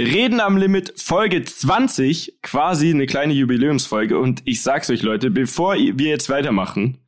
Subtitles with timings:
[0.00, 4.16] Reden am Limit Folge 20, quasi eine kleine Jubiläumsfolge.
[4.16, 6.98] Und ich sag's euch, Leute, bevor wir jetzt weitermachen,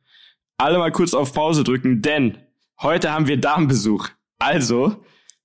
[0.57, 2.37] alle mal kurz auf Pause drücken, denn
[2.81, 4.09] heute haben wir Damenbesuch.
[4.39, 4.97] Also,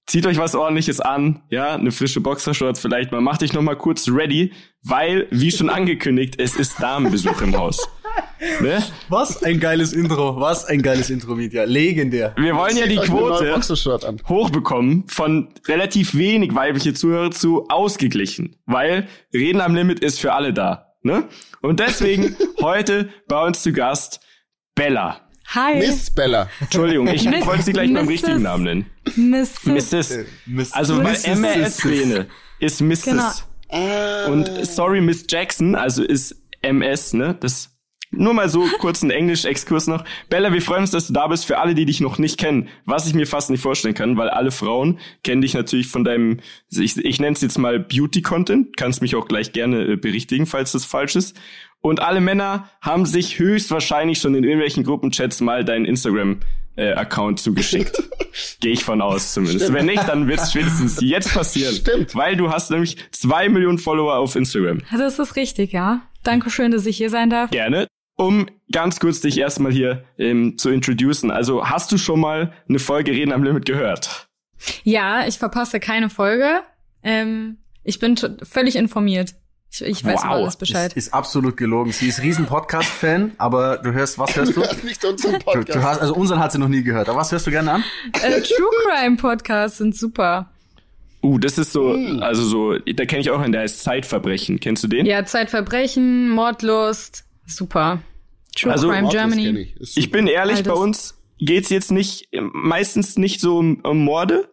[0.07, 3.77] zieht euch was ordentliches an, ja, eine frische Boxershorts vielleicht mal, macht euch noch mal
[3.77, 4.53] kurz ready,
[4.83, 7.89] weil, wie schon angekündigt, es ist Damenbesuch im Haus.
[8.61, 8.83] Ne?
[9.09, 11.65] Was ein geiles Intro, was ein geiles Intro, Media.
[11.65, 12.35] Legendär.
[12.37, 13.59] Wir wollen ja die Quote
[14.29, 20.53] hochbekommen von relativ wenig weibliche Zuhörer zu ausgeglichen, weil Reden am Limit ist für alle
[20.53, 20.95] da.
[21.03, 21.29] Ne?
[21.63, 24.21] Und deswegen heute bei uns zu Gast
[24.75, 25.21] Bella.
[25.55, 25.79] Hi.
[25.79, 26.51] Miss Bella.
[26.61, 28.91] Entschuldigung, ich wollte sie gleich beim richtigen Namen nennen.
[29.15, 29.65] Mrs.
[29.65, 30.19] Mrs.
[30.47, 30.73] Mrs.
[30.73, 32.27] Also weil MS-Lene
[32.59, 33.05] ist Mrs.
[33.05, 34.33] Genau.
[34.33, 37.37] Und sorry, Miss Jackson, also ist MS, ne?
[37.39, 37.76] Das
[38.17, 40.05] nur mal so kurz ein Englisch-Exkurs noch.
[40.29, 41.47] Bella, wir freuen uns, dass du da bist.
[41.47, 44.29] Für alle, die dich noch nicht kennen, was ich mir fast nicht vorstellen kann, weil
[44.29, 46.39] alle Frauen kennen dich natürlich von deinem,
[46.71, 48.77] ich, ich nenne es jetzt mal Beauty-Content.
[48.77, 51.37] Kannst mich auch gleich gerne äh, berichtigen, falls das falsch ist.
[51.81, 56.41] Und alle Männer haben sich höchstwahrscheinlich schon in irgendwelchen Gruppenchats mal deinen Instagram
[56.77, 58.03] äh, Account zugeschickt.
[58.61, 59.65] Gehe ich von aus zumindest.
[59.65, 59.79] Stimmt.
[59.79, 61.75] Wenn nicht, dann wird es spätestens jetzt passieren.
[61.75, 62.15] Stimmt.
[62.15, 64.83] Weil du hast nämlich zwei Millionen Follower auf Instagram.
[64.97, 66.03] Das ist richtig, ja.
[66.23, 67.51] Dankeschön, dass ich hier sein darf.
[67.51, 67.87] Gerne.
[68.17, 71.31] Um ganz kurz dich erstmal hier ähm, zu introducen.
[71.31, 74.29] Also hast du schon mal eine Folge Reden am Limit gehört?
[74.85, 76.61] Ja, ich verpasse keine Folge.
[77.03, 79.35] Ähm, ich bin völlig informiert.
[79.71, 80.31] Ich, ich weiß wow.
[80.31, 80.93] alles Bescheid.
[80.93, 81.93] Ist, ist absolut gelogen.
[81.93, 84.61] Sie ist riesen Podcast-Fan, aber du hörst, was hörst du?
[84.85, 85.69] nicht unseren Podcast.
[85.69, 87.09] Du, du hast, also unseren hat sie noch nie gehört.
[87.09, 87.85] Aber was hörst du gerne an?
[88.23, 90.51] Äh, True Crime Podcasts sind super.
[91.23, 92.23] Uh, das ist so, hm.
[92.23, 94.61] also so, da kenne ich auch einen, der heißt Zeitverbrechen.
[94.61, 95.07] Kennst du den?
[95.07, 98.03] Ja, Zeitverbrechen, Mordlust, super.
[98.55, 99.75] True also, Crime Germany.
[99.79, 99.97] Ich.
[99.97, 100.11] ich.
[100.11, 100.73] bin ehrlich, Altes.
[100.73, 104.49] bei uns geht's jetzt nicht, meistens nicht so um, um Morde,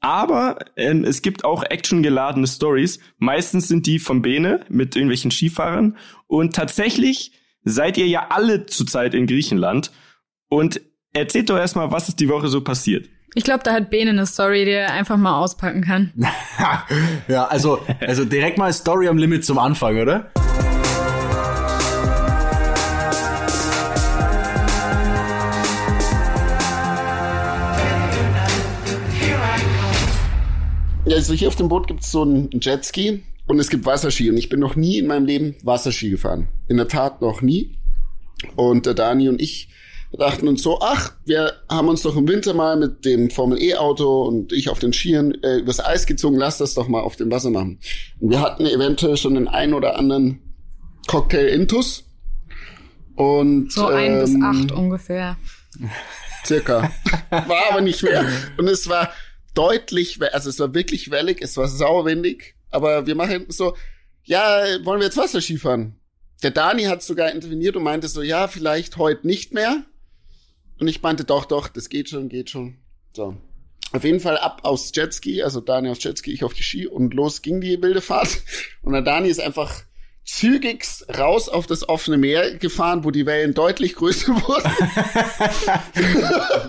[0.00, 3.00] aber ähm, es gibt auch actiongeladene Stories.
[3.18, 5.96] Meistens sind die von Bene mit irgendwelchen Skifahrern.
[6.26, 7.32] Und tatsächlich
[7.64, 9.90] seid ihr ja alle zurzeit in Griechenland.
[10.48, 10.80] Und
[11.12, 13.08] erzählt doch erstmal, was ist die Woche so passiert.
[13.34, 16.12] Ich glaube, da hat Bene eine Story, die er einfach mal auspacken kann.
[17.28, 20.32] ja, also, also direkt mal Story am Limit zum Anfang, oder?
[31.10, 34.30] Ja, also hier auf dem Boot gibt es so einen Jetski und es gibt Wasserski.
[34.30, 36.46] Und ich bin noch nie in meinem Leben Wasserski gefahren.
[36.68, 37.76] In der Tat noch nie.
[38.54, 39.70] Und der Dani und ich
[40.16, 44.22] dachten uns so, ach, wir haben uns doch im Winter mal mit dem Formel E-Auto
[44.22, 47.28] und ich auf den Skiern äh, übers Eis gezogen, lass das doch mal auf dem
[47.28, 47.80] Wasser machen.
[48.20, 50.38] Und wir hatten eventuell schon den einen oder anderen
[51.08, 52.04] Cocktail Intus.
[53.16, 55.36] Und, so ein ähm, bis acht ungefähr.
[56.46, 56.88] Circa.
[57.30, 58.24] War aber nicht mehr.
[58.56, 59.10] Und es war
[59.54, 63.76] deutlich, also es war wirklich wellig, es war sauwindig, aber wir machen so,
[64.24, 65.96] ja, wollen wir jetzt Wasserski fahren?
[66.42, 69.84] Der Dani hat sogar interveniert und meinte so, ja, vielleicht heute nicht mehr.
[70.78, 72.78] Und ich meinte, doch, doch, das geht schon, geht schon.
[73.12, 73.36] So.
[73.92, 77.12] Auf jeden Fall ab aus Jetski, also Dani aus Jetski, ich auf die Ski und
[77.12, 78.38] los ging die wilde Fahrt.
[78.82, 79.82] Und der Dani ist einfach
[80.30, 84.70] zügigst raus auf das offene Meer gefahren, wo die Wellen deutlich größer wurden.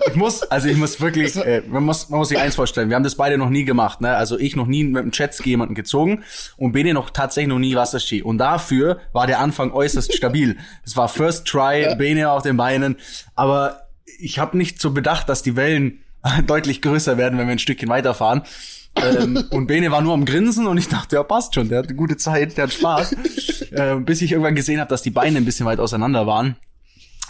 [0.08, 2.88] ich muss, also ich muss wirklich, äh, man muss, man muss sich eins vorstellen.
[2.88, 4.16] Wir haben das beide noch nie gemacht, ne?
[4.16, 6.24] Also ich noch nie mit dem Jetski jemanden gezogen
[6.56, 8.22] und Bene noch tatsächlich noch nie Wasserski.
[8.22, 10.56] Und dafür war der Anfang äußerst stabil.
[10.84, 11.94] Es war First Try, ja.
[11.94, 12.96] Bene auf den Beinen,
[13.34, 16.02] aber ich habe nicht so bedacht, dass die Wellen
[16.46, 18.42] deutlich größer werden, wenn wir ein Stückchen weiterfahren
[18.96, 21.86] ähm, und Bene war nur am Grinsen und ich dachte, ja, passt schon, der hat
[21.86, 23.12] eine gute Zeit, der hat Spaß.
[23.72, 26.56] äh, bis ich irgendwann gesehen habe, dass die Beine ein bisschen weit auseinander waren.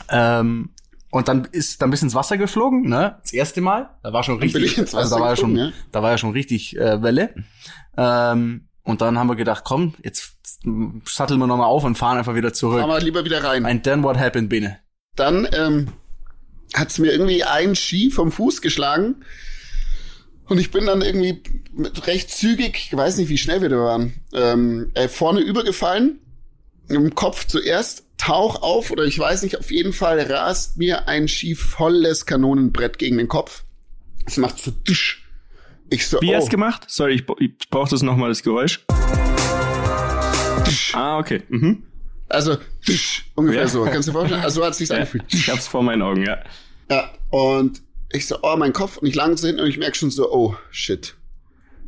[0.08, 0.70] Ähm,
[1.10, 3.18] und dann ist dann ein bisschen ins Wasser geflogen, ne?
[3.22, 3.90] Das erste Mal.
[4.02, 5.70] Da war schon richtig, also da war ja schon, ja?
[5.92, 7.34] da war ja schon richtig äh, Welle.
[7.96, 10.38] Ähm, und dann haben wir gedacht, komm, jetzt
[11.06, 12.80] satteln wir nochmal auf und fahren einfach wieder zurück.
[12.80, 13.66] Fahren wir lieber wieder rein.
[13.66, 14.78] And then what happened, Bene?
[15.14, 15.88] Dann ähm,
[16.74, 19.16] hat's mir irgendwie ein Ski vom Fuß geschlagen
[20.52, 21.42] und ich bin dann irgendwie
[22.06, 26.18] recht zügig, ich weiß nicht, wie schnell wir da waren, ähm, äh, vorne übergefallen,
[26.88, 31.26] im Kopf zuerst, tauch auf oder ich weiß nicht, auf jeden Fall rast mir ein
[31.26, 33.64] schiefvolles Kanonenbrett gegen den Kopf.
[34.26, 35.26] Es macht so dusch.
[35.88, 36.36] Ich so, Wie oh.
[36.36, 36.84] hast gemacht?
[36.88, 38.84] Sorry, ich, ich brauche das nochmal, das Geräusch.
[40.66, 40.94] Dusch.
[40.94, 41.42] Ah, okay.
[41.48, 41.82] Mhm.
[42.28, 43.68] Also, dusch, ungefähr ja.
[43.68, 43.84] so.
[43.84, 44.42] Kannst du dir vorstellen?
[44.42, 45.24] Also so hat es sich ja, angefühlt.
[45.32, 46.44] Ich hab's vor meinen Augen, ja.
[46.90, 47.80] Ja, und
[48.12, 50.56] ich so, oh, mein Kopf und ich lang hin und ich merk schon so, oh,
[50.70, 51.14] shit.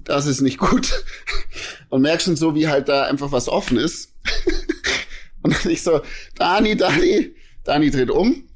[0.05, 1.03] Das ist nicht gut.
[1.89, 4.13] Und merk schon so, wie halt da einfach was offen ist.
[5.43, 6.03] Und ich so,
[6.35, 7.35] Dani, Dani,
[7.65, 8.47] Dani dreht um.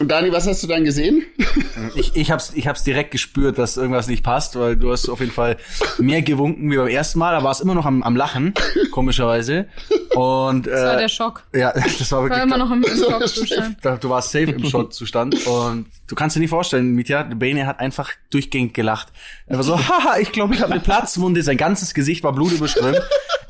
[0.00, 1.24] Und Dani, was hast du dann gesehen?
[1.96, 5.20] Ich, ich hab's, ich hab's direkt gespürt, dass irgendwas nicht passt, weil du hast auf
[5.20, 5.56] jeden Fall
[5.98, 8.54] mehr gewunken wie beim ersten Mal, aber warst immer noch am, am Lachen,
[8.90, 9.66] komischerweise.
[10.14, 11.42] Und, äh, das war der Schock.
[11.52, 12.38] Ja, das war wirklich.
[12.38, 13.76] War immer noch im, im Schockzustand.
[14.00, 18.10] Du warst safe im Schockzustand und du kannst dir nicht vorstellen, Mitya, Bane hat einfach
[18.30, 19.12] durchgängig gelacht.
[19.46, 23.00] Er war so, haha, ich glaube, ich habe eine Platzwunde, sein ganzes Gesicht war blutüberströmt.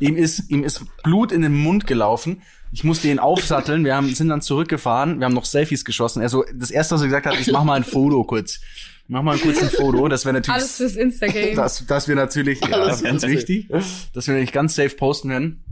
[0.01, 2.43] ihm ist, ihm ist Blut in den Mund gelaufen.
[2.75, 3.85] Ich musste ihn aufsatteln.
[3.85, 5.21] Wir haben, sind dann zurückgefahren.
[5.21, 6.23] Wir haben noch Selfies geschossen.
[6.23, 8.61] Also das erste, was er gesagt hat, ich mach mal ein Foto kurz.
[9.07, 10.09] Mach mal kurz ein Foto.
[10.09, 10.57] Das wäre natürlich.
[10.57, 11.55] Alles fürs Instagram.
[11.55, 13.69] Das, das wir natürlich, ja, ganz wichtig,
[14.13, 15.64] dass wir natürlich ganz safe posten werden.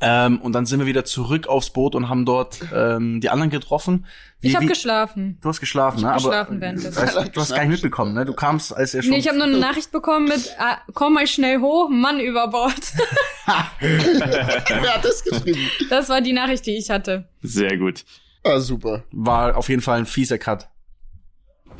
[0.00, 3.50] Ähm, und dann sind wir wieder zurück aufs Boot und haben dort ähm, die anderen
[3.50, 4.04] getroffen.
[4.40, 5.38] Wie, ich habe geschlafen.
[5.40, 6.10] Du hast geschlafen, ich ne?
[6.10, 8.24] Aber geschlafen während des also, du hast gar nicht mitbekommen, ne?
[8.24, 9.12] Du kamst, als er schon.
[9.12, 12.48] Nee, ich habe nur eine Nachricht bekommen mit ah, komm mal schnell hoch, Mann über
[12.48, 12.74] Bord.
[13.80, 15.70] Wer hat das geschrieben?
[15.88, 17.28] Das war die Nachricht, die ich hatte.
[17.42, 18.04] Sehr gut.
[18.42, 19.04] Ah, super.
[19.12, 20.68] War auf jeden Fall ein fieser Cut.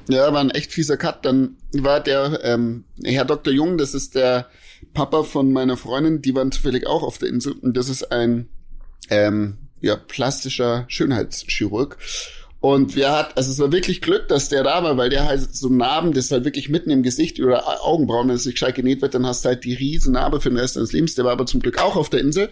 [0.08, 1.24] Ja, war ein echt fieser Cut.
[1.24, 3.52] Dann war der ähm, Herr Dr.
[3.52, 4.48] Jung, das ist der
[4.94, 7.52] Papa von meiner Freundin, die waren zufällig auch auf der Insel.
[7.52, 8.48] Und das ist ein
[9.10, 11.98] ähm, ja, plastischer Schönheitschirurg.
[12.60, 15.54] Und wir hat, also es war wirklich Glück, dass der da war, weil der halt
[15.54, 19.02] so Narben, das halt wirklich mitten im Gesicht oder Augenbrauen, wenn es nicht gescheit genäht
[19.02, 21.14] wird, dann hast du halt die riesen Narbe für den Rest deines Lebens.
[21.14, 22.48] Der war aber zum Glück auch auf der Insel.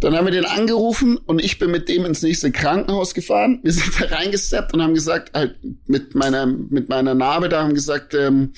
[0.00, 3.60] Dann haben wir den angerufen und ich bin mit dem ins nächste Krankenhaus gefahren.
[3.62, 5.56] Wir sind da reingesteppt und haben gesagt, halt
[5.86, 8.52] mit meiner, mit meiner Narbe da haben gesagt, ähm,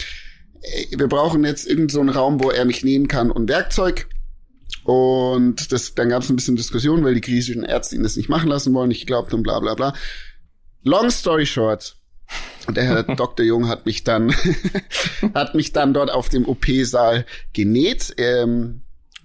[0.91, 4.09] wir brauchen jetzt irgendeinen so einen Raum, wo er mich nähen kann und Werkzeug.
[4.85, 8.29] Und das, dann gab es ein bisschen Diskussion, weil die griechischen Ärzte ihn das nicht
[8.29, 8.91] machen lassen wollen.
[8.91, 9.95] Ich glaube und bla bla bla.
[10.83, 11.97] Long story short.
[12.69, 13.45] Der Herr Dr.
[13.45, 14.35] Jung hat mich dann,
[15.35, 18.15] hat mich dann dort auf dem OP-Saal genäht.
[18.17, 18.83] Ähm,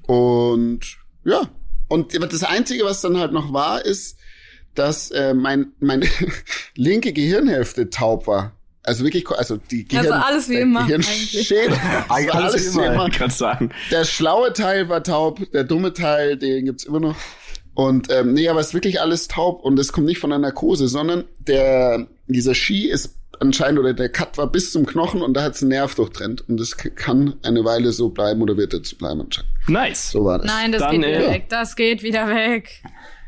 [0.07, 0.81] und
[1.23, 1.49] ja,
[1.87, 4.17] und das Einzige, was dann halt noch war, ist,
[4.73, 6.07] dass äh, mein, meine
[6.75, 8.53] linke Gehirnhälfte taub war.
[8.85, 11.75] Also wirklich, also die Gehirn, also alles wie immer Gehirnschädel.
[12.07, 13.07] alles, alles wie immer.
[13.07, 13.71] Ich kann sagen.
[13.91, 17.15] Der schlaue Teil war taub, der dumme Teil, den gibt's immer noch.
[17.73, 20.39] Und ähm, nee, aber es ist wirklich alles taub und es kommt nicht von der
[20.39, 25.33] Narkose, sondern der dieser Ski ist anscheinend oder der Cut war bis zum Knochen und
[25.33, 28.95] da hat's einen Nerv durchtrennt und das kann eine Weile so bleiben oder wird dazu
[28.97, 29.51] bleiben anscheinend.
[29.67, 30.11] Nice.
[30.11, 30.47] So war das.
[30.47, 31.45] Nein, das Dann, geht wieder äh, weg.
[31.49, 32.83] Das geht wieder weg.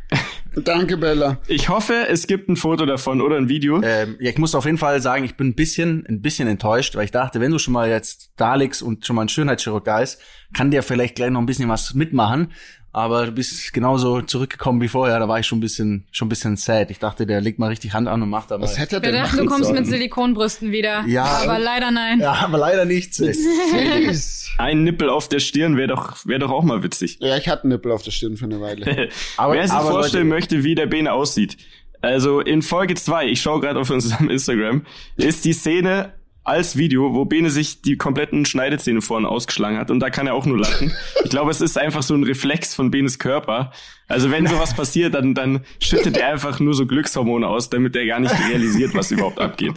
[0.63, 1.37] Danke, Bella.
[1.47, 3.81] Ich hoffe, es gibt ein Foto davon oder ein Video.
[3.83, 6.95] Ähm, ja, ich muss auf jeden Fall sagen, ich bin ein bisschen, ein bisschen enttäuscht,
[6.95, 9.85] weil ich dachte, wenn du schon mal jetzt da liegst und schon mal ein Schönheitschirurg
[9.85, 10.19] da ist,
[10.53, 12.51] kann der vielleicht gleich noch ein bisschen was mitmachen
[12.97, 15.19] aber du bist genauso zurückgekommen wie vorher.
[15.19, 16.89] Da war ich schon ein bisschen, schon ein bisschen sad.
[16.89, 18.63] Ich dachte, der legt mal richtig Hand an und macht aber.
[18.63, 19.75] Was hätte er denn Wir dachten, du kommst sollen?
[19.75, 21.03] mit Silikonbrüsten wieder.
[21.05, 22.19] Ja, aber leider nein.
[22.19, 23.21] Ja, aber leider nicht.
[24.57, 27.19] ein Nippel auf der Stirn wäre doch, wäre doch auch mal witzig.
[27.21, 29.09] Ja, ich hatte einen Nippel auf der Stirn für eine Weile.
[29.37, 31.55] aber, Wer sich aber vorstellen Leute, möchte, wie der Bene aussieht.
[32.01, 36.13] Also in Folge zwei, ich schaue gerade auf unserem Instagram, ist die Szene
[36.47, 40.33] als Video, wo Bene sich die kompletten Schneidezähne vorne ausgeschlagen hat und da kann er
[40.33, 40.93] auch nur lachen.
[41.23, 43.71] Ich glaube, es ist einfach so ein Reflex von Benes Körper.
[44.07, 48.05] Also wenn sowas passiert, dann, dann schüttet er einfach nur so Glückshormone aus, damit er
[48.05, 49.73] gar nicht realisiert, was überhaupt abgeht.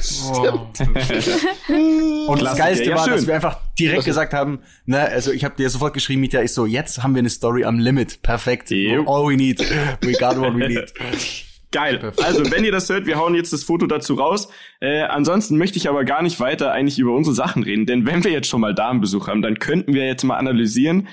[0.00, 0.80] Stimmt.
[2.28, 3.14] und das Geilste ja, war, schön.
[3.14, 6.54] dass wir einfach direkt gesagt haben, ne, also ich habe dir sofort geschrieben, Mieter, ist
[6.54, 8.22] so, jetzt haben wir eine Story am Limit.
[8.22, 8.72] Perfekt.
[8.72, 9.06] Yep.
[9.06, 9.60] All we need.
[10.00, 10.92] We got what we need.
[11.70, 12.12] Geil.
[12.22, 14.48] Also, wenn ihr das hört, wir hauen jetzt das Foto dazu raus.
[14.80, 18.24] Äh, ansonsten möchte ich aber gar nicht weiter eigentlich über unsere Sachen reden, denn wenn
[18.24, 21.08] wir jetzt schon mal Damenbesuch haben, dann könnten wir jetzt mal analysieren.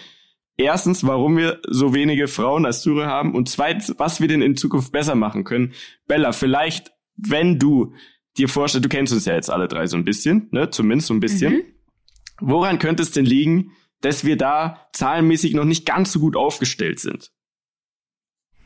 [0.57, 4.55] Erstens, warum wir so wenige Frauen als Zuhörer haben und zweitens, was wir denn in
[4.55, 5.73] Zukunft besser machen können.
[6.07, 7.93] Bella, vielleicht, wenn du
[8.37, 11.13] dir vorstellst, du kennst uns ja jetzt alle drei so ein bisschen, ne, zumindest so
[11.13, 11.53] ein bisschen.
[11.53, 11.63] Mhm.
[12.39, 16.99] Woran könnte es denn liegen, dass wir da zahlenmäßig noch nicht ganz so gut aufgestellt
[16.99, 17.31] sind?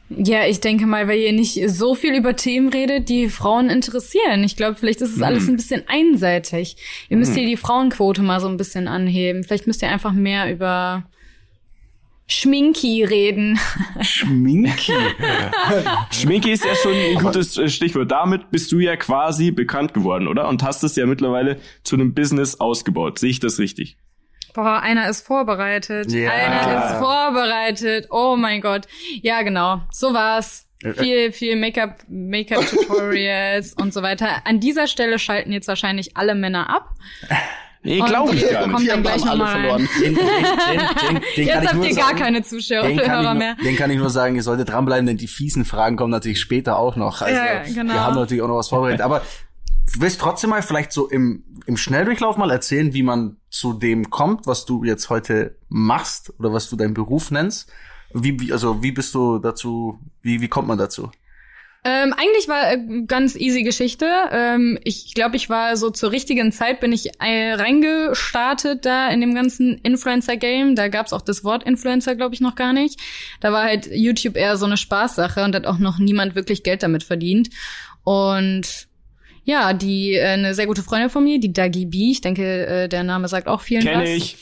[0.10, 4.44] Ja, ich denke mal, weil ihr nicht so viel über Themen redet, die Frauen interessieren.
[4.44, 6.78] Ich glaube, vielleicht ist es alles ein bisschen einseitig.
[7.10, 7.40] Ihr müsst hm.
[7.40, 9.44] hier die Frauenquote mal so ein bisschen anheben.
[9.44, 11.04] Vielleicht müsst ihr einfach mehr über
[12.26, 13.60] Schminki reden.
[14.02, 14.94] Schminki?
[16.12, 18.12] Schminki ist ja schon ein gutes äh, Stichwort.
[18.12, 20.48] Damit bist du ja quasi bekannt geworden, oder?
[20.48, 23.18] Und hast es ja mittlerweile zu einem Business ausgebaut.
[23.20, 23.98] Sehe ich das richtig?
[24.54, 26.12] Boah, einer ist vorbereitet.
[26.12, 26.32] Ja.
[26.32, 28.08] Einer ist vorbereitet.
[28.10, 28.88] Oh mein Gott.
[29.22, 29.82] Ja, genau.
[29.92, 30.66] So war's.
[30.84, 30.94] Äh, äh.
[30.94, 34.46] Viel, viel Make-up, Make-up-Tutorials und so weiter.
[34.46, 36.94] An dieser Stelle schalten jetzt wahrscheinlich alle Männer ab.
[37.82, 38.82] Nee, glaube ich gar nicht.
[38.82, 39.90] Wir dann gleich alle verloren.
[40.02, 43.56] Den, den, den, den Jetzt habt ihr gar keine Zuschauer Hörer mehr.
[43.64, 46.78] Den kann ich nur sagen, ihr solltet dranbleiben, denn die fiesen Fragen kommen natürlich später
[46.78, 47.22] auch noch.
[47.22, 47.94] Also, ja, genau.
[47.94, 49.02] Wir haben natürlich auch noch was vorbereitet.
[49.02, 49.22] Aber
[49.98, 54.10] willst du trotzdem mal vielleicht so im, im Schnelldurchlauf mal erzählen, wie man zu dem
[54.10, 57.72] kommt, was du jetzt heute machst oder was du deinen Beruf nennst?
[58.14, 61.12] Wie, wie also wie bist du dazu, wie, wie kommt man dazu?
[61.86, 64.06] Ähm, eigentlich war äh, ganz easy Geschichte.
[64.32, 69.22] Ähm, ich glaube, ich war so zur richtigen Zeit bin ich äh, reingestartet da in
[69.22, 70.76] dem ganzen Influencer-Game.
[70.76, 73.00] Da gab's auch das Wort Influencer, glaube ich, noch gar nicht.
[73.40, 76.84] Da war halt YouTube eher so eine Spaßsache und hat auch noch niemand wirklich Geld
[76.84, 77.50] damit verdient.
[78.04, 78.89] Und
[79.50, 82.88] ja, die äh, eine sehr gute Freundin von mir, die Dagi B, ich denke, äh,
[82.88, 84.10] der Name sagt auch vielen Kenn was.
[84.10, 84.38] ich.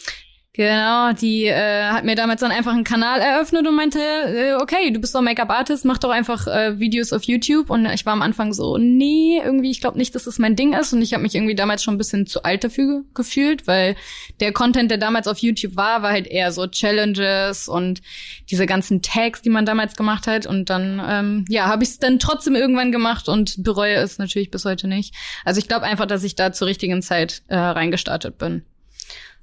[0.58, 4.90] Genau, die äh, hat mir damals dann einfach einen Kanal eröffnet und meinte, äh, okay,
[4.90, 7.70] du bist doch Make-up-Artist, mach doch einfach äh, Videos auf YouTube.
[7.70, 10.74] Und ich war am Anfang so, nee, irgendwie, ich glaube nicht, dass das mein Ding
[10.74, 10.94] ist.
[10.94, 13.96] Und ich habe mich irgendwie damals schon ein bisschen zu alt dafür gefühlt, weil
[14.40, 18.02] der Content, der damals auf YouTube war, war halt eher so Challenges und
[18.50, 20.48] diese ganzen Tags, die man damals gemacht hat.
[20.48, 24.50] Und dann, ähm, ja, habe ich es dann trotzdem irgendwann gemacht und bereue es natürlich
[24.50, 25.14] bis heute nicht.
[25.46, 28.64] Also ich glaube einfach, dass ich da zur richtigen Zeit äh, reingestartet bin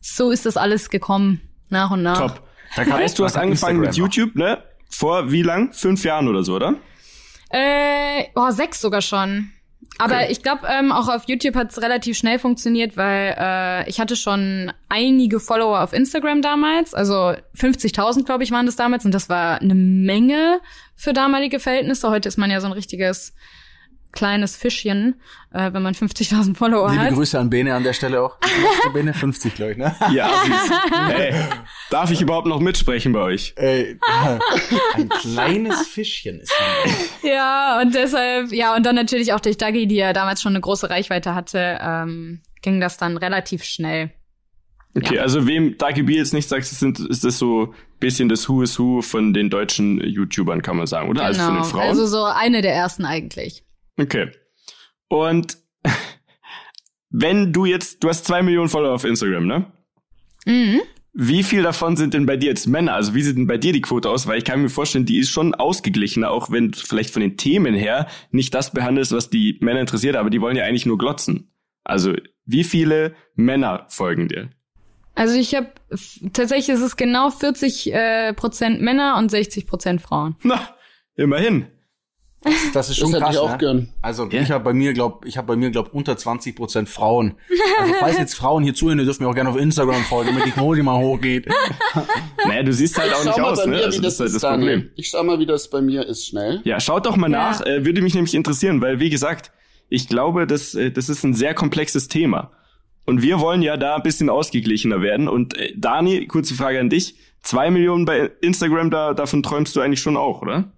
[0.04, 2.18] so ist das alles gekommen, nach und nach.
[2.18, 2.42] Top.
[2.76, 4.62] Da heißt, du hast angefangen mit YouTube, ne?
[4.90, 5.73] Vor wie lang?
[5.73, 6.75] Fünf Jahren oder so, oder?
[7.49, 9.50] Äh, oh, sechs sogar schon.
[9.99, 10.26] Aber okay.
[10.30, 14.16] ich glaube, ähm, auch auf YouTube hat es relativ schnell funktioniert, weil äh, ich hatte
[14.16, 16.94] schon einige Follower auf Instagram damals.
[16.94, 19.04] Also 50.000, glaube ich, waren das damals.
[19.04, 20.61] Und das war eine Menge
[20.96, 22.11] für damalige Verhältnisse.
[22.11, 23.34] Heute ist man ja so ein richtiges
[24.14, 25.21] kleines Fischchen,
[25.52, 27.09] äh, wenn man 50.000 Follower Liebe hat.
[27.11, 28.38] Liebe Grüße an Bene an der Stelle auch.
[28.94, 29.94] Bene 50, glaube ich, ne?
[30.12, 30.30] Ja,
[31.11, 31.35] Ey,
[31.90, 33.54] darf ich überhaupt noch mitsprechen bei euch?
[33.56, 33.99] Ey,
[34.94, 37.30] ein kleines Fischchen ist man.
[37.30, 40.61] Ja, und deshalb, ja, und dann natürlich auch durch Dagi, die ja damals schon eine
[40.61, 44.11] große Reichweite hatte, ähm, ging das dann relativ schnell.
[44.97, 45.23] Okay, ja.
[45.23, 48.78] also wem Dagi B jetzt nicht sagt, sind, ist das so bisschen das Who is
[48.78, 51.23] Who von den deutschen YouTubern, kann man sagen, oder?
[51.23, 51.88] Genau, also von den Frauen.
[51.88, 53.63] Also so eine der ersten eigentlich.
[53.96, 54.30] Okay.
[55.08, 55.58] Und
[57.10, 59.72] wenn du jetzt, du hast zwei Millionen Follower auf Instagram, ne?
[60.46, 60.80] Mhm.
[61.16, 62.94] Wie viel davon sind denn bei dir jetzt Männer?
[62.94, 64.26] Also wie sieht denn bei dir die Quote aus?
[64.26, 67.36] Weil ich kann mir vorstellen, die ist schon ausgeglichener, auch wenn du vielleicht von den
[67.36, 70.98] Themen her nicht das behandelst, was die Männer interessiert, aber die wollen ja eigentlich nur
[70.98, 71.52] glotzen.
[71.84, 72.14] Also
[72.46, 74.50] wie viele Männer folgen dir?
[75.14, 75.70] Also ich habe
[76.32, 80.34] tatsächlich ist es genau 40 äh, Prozent Männer und 60 Prozent Frauen.
[80.42, 80.76] Na,
[81.14, 81.66] immerhin.
[82.72, 83.34] Das ist schon das krass.
[83.34, 83.58] Ich auch ne?
[83.58, 83.88] gern.
[84.02, 84.42] Also yeah.
[84.42, 87.34] ich habe bei mir glaub, ich habe bei mir glaub unter 20 Prozent Frauen.
[87.80, 90.46] Also falls jetzt Frauen hier zuhören, die dürfen mir auch gerne auf Instagram folgen, damit
[90.46, 91.48] die Quote mal hochgeht.
[92.46, 93.76] naja, du siehst halt auch nicht aus, ne?
[93.76, 94.90] Also das, das ist halt das Problem.
[94.96, 96.60] Ich schau mal, wie das bei mir ist schnell.
[96.64, 97.50] Ja, schaut doch mal ja.
[97.50, 97.60] nach.
[97.62, 99.50] Äh, würde mich nämlich interessieren, weil wie gesagt,
[99.88, 102.50] ich glaube, das äh, das ist ein sehr komplexes Thema.
[103.06, 105.28] Und wir wollen ja da ein bisschen ausgeglichener werden.
[105.28, 107.16] Und äh, Dani, kurze Frage an dich.
[107.42, 110.72] Zwei Millionen bei Instagram, da, davon träumst du eigentlich schon auch, oder?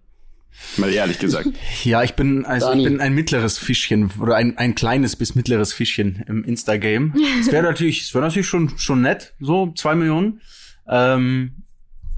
[0.77, 1.49] Mal ehrlich gesagt.
[1.85, 2.83] Ja, ich bin also Dani.
[2.83, 7.15] ich bin ein mittleres Fischchen oder ein, ein kleines bis mittleres Fischchen im Insta-Game.
[7.41, 10.41] Es wäre natürlich, es wäre natürlich schon schon nett, so zwei Millionen.
[10.89, 11.63] Ähm,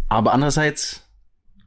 [0.08, 1.02] aber andererseits,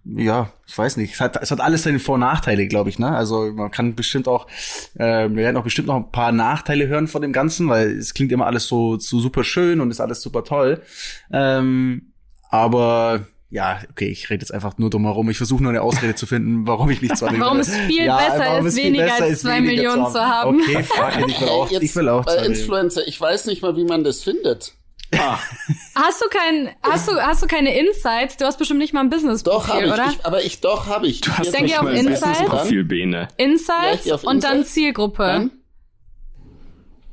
[0.03, 1.13] ja, ich weiß nicht.
[1.13, 2.97] Es hat, es hat alles seine Vor- und Nachteile, glaube ich.
[2.97, 3.09] Ne?
[3.09, 4.47] Also man kann bestimmt auch,
[4.95, 8.13] äh, wir werden auch bestimmt noch ein paar Nachteile hören von dem Ganzen, weil es
[8.13, 10.81] klingt immer alles so, so super schön und ist alles super toll.
[11.31, 12.13] Ähm,
[12.49, 15.29] aber ja, okay, ich rede jetzt einfach nur drum herum.
[15.29, 18.17] Ich versuche nur eine Ausrede zu finden, warum ich nicht zwei Warum es viel ja,
[18.17, 20.61] besser ist, weniger besser als zwei Millionen zu haben.
[20.61, 23.61] Okay, fuck it, ich will auch, jetzt, ich will auch bei Influencer, ich weiß nicht
[23.61, 24.73] mal, wie man das findet.
[25.13, 25.37] Ah.
[25.95, 28.37] Hast du kein, hast du, hast du keine Insights?
[28.37, 30.07] Du hast bestimmt nicht mal ein Business Doch habe ich, oder?
[30.09, 31.19] ich, aber ich doch habe ich.
[31.19, 32.21] Du hast nicht geh auf Insights.
[32.21, 33.27] Business-Profil, Bene.
[33.35, 34.73] Insights Ja, ich und dann Insights.
[34.73, 35.23] Zielgruppe.
[35.23, 35.51] Dann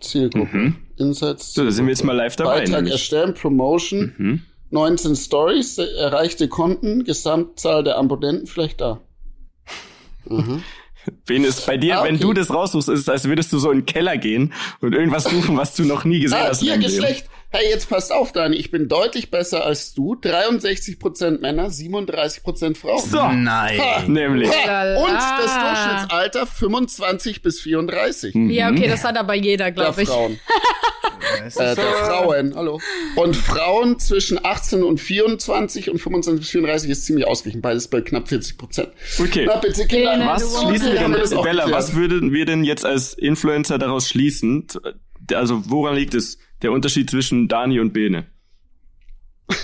[0.00, 0.57] Zielgruppe.
[0.57, 0.76] Mhm.
[0.97, 1.54] Insights.
[1.54, 2.61] So, da sind wir jetzt mal live dabei.
[2.61, 2.92] Beitrag nämlich.
[2.92, 4.42] erstellen, Promotion, Mhm.
[4.70, 9.00] 19 Stories, erreichte Konten, Gesamtzahl der Abonnenten vielleicht da.
[10.26, 10.62] Mhm.
[11.26, 12.25] Ist bei dir, Ah, wenn okay.
[12.25, 15.25] du das raussuchst, ist es, als würdest du so in den Keller gehen und irgendwas
[15.25, 16.60] suchen, was du noch nie gesehen Ah, hast.
[16.60, 16.76] hier.
[16.76, 17.26] Geschlecht.
[17.50, 18.57] Hey, jetzt passt auf, Dani.
[18.57, 20.14] Ich bin deutlich besser als du.
[20.14, 23.00] 63% Männer, 37% Frauen.
[23.00, 23.81] So, Nein.
[23.81, 24.02] Ha.
[24.07, 24.50] nämlich.
[24.67, 25.00] Lala.
[25.00, 30.09] Und das Durchschnittsalter 25 bis 34 Ja, okay, das hat aber jeder, der glaube ich.
[30.09, 30.38] Frauen.
[31.57, 32.81] Äh, der Frauen, hallo.
[33.17, 37.61] Und Frauen zwischen 18 und 24 und 25 bis 34 ist ziemlich ausgeglichen.
[37.61, 38.88] Beides bei knapp 40 Prozent.
[39.19, 39.45] Okay.
[39.47, 40.19] Na bitte, Kinder.
[40.26, 44.69] Was schließen wir denn, Bella, was würden wir denn jetzt als Influencer daraus schließen?
[45.32, 48.26] Also, woran liegt es, der Unterschied zwischen Dani und Bene?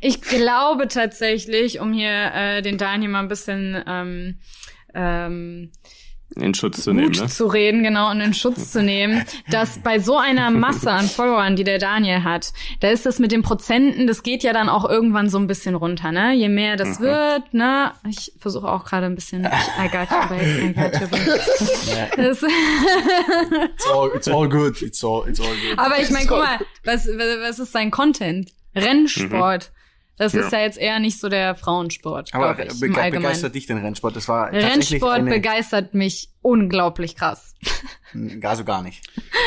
[0.00, 4.38] Ich glaube tatsächlich, um hier äh, den Daniel mal ein bisschen ähm,
[4.94, 5.70] ähm,
[6.36, 7.26] In Schutz zu nehmen, gut ne?
[7.28, 11.56] zu reden, genau, und in Schutz zu nehmen, dass bei so einer Masse an Followern,
[11.56, 14.88] die der Daniel hat, da ist das mit den Prozenten, das geht ja dann auch
[14.88, 16.32] irgendwann so ein bisschen runter, ne?
[16.32, 17.92] Je mehr das wird, ne?
[18.08, 22.18] Ich versuche auch gerade ein bisschen, I got your back, I got your back.
[22.18, 24.80] It's all, it's all good.
[24.82, 25.78] It's all, it's all good.
[25.78, 28.50] aber ich meine, guck mal, was, was ist sein Content?
[28.74, 29.70] Rennsport.
[30.18, 30.42] Das ja.
[30.42, 32.34] ist ja jetzt eher nicht so der Frauensport.
[32.34, 34.14] Aber ich, bege begeistert dich den Rennsport?
[34.14, 37.54] Das war Rennsport begeistert mich unglaublich krass.
[38.40, 39.02] Gar so gar nicht.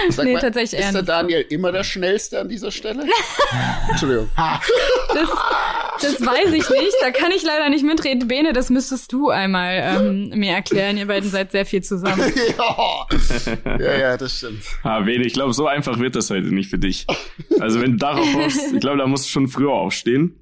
[0.10, 3.06] Sag nee, mal, tatsächlich ist der Daniel immer der Schnellste an dieser Stelle?
[3.90, 4.30] Entschuldigung.
[4.36, 5.30] Das,
[6.02, 6.96] das weiß ich nicht.
[7.02, 8.28] Da kann ich leider nicht mitreden.
[8.28, 10.98] Bene, das müsstest du einmal ähm, mir erklären.
[10.98, 12.34] Ihr beiden seid sehr viel zusammen.
[12.58, 13.08] ja.
[13.80, 14.64] ja, ja, das stimmt.
[14.82, 17.06] Ah, Bene, ich glaube, so einfach wird das heute nicht für dich.
[17.60, 20.42] Also wenn du darauf hoffst, ich glaube, da musst du schon früher aufstehen.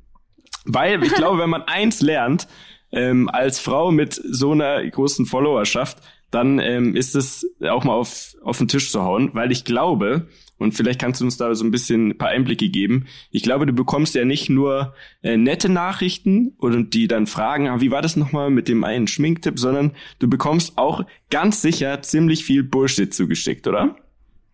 [0.65, 2.47] Weil ich glaube, wenn man eins lernt,
[2.91, 5.97] ähm, als Frau mit so einer großen Followerschaft,
[6.31, 10.27] dann ähm, ist es auch mal auf, auf den Tisch zu hauen, weil ich glaube,
[10.57, 13.05] und vielleicht kannst du uns da so ein bisschen ein paar Einblicke geben.
[13.31, 17.81] Ich glaube, du bekommst ja nicht nur äh, nette Nachrichten und die dann fragen, ah,
[17.81, 22.45] wie war das nochmal mit dem einen Schminktipp, sondern du bekommst auch ganz sicher ziemlich
[22.45, 23.95] viel Bullshit zugeschickt, oder?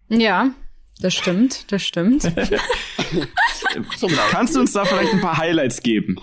[0.09, 0.49] Ja,
[0.99, 2.23] das stimmt, das stimmt.
[4.31, 6.17] Kannst du uns da vielleicht ein paar Highlights geben?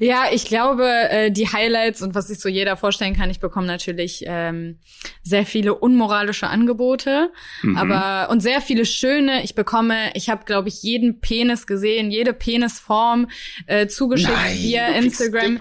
[0.00, 3.66] Ja, ich glaube, äh, die Highlights und was sich so jeder vorstellen kann, ich bekomme
[3.66, 4.78] natürlich ähm,
[5.22, 7.30] sehr viele unmoralische Angebote,
[7.62, 7.76] mhm.
[7.76, 9.44] aber und sehr viele schöne.
[9.44, 13.28] Ich bekomme, ich habe, glaube ich, jeden Penis gesehen, jede Penisform
[13.66, 15.60] äh, zugeschickt Nein, via Instagram,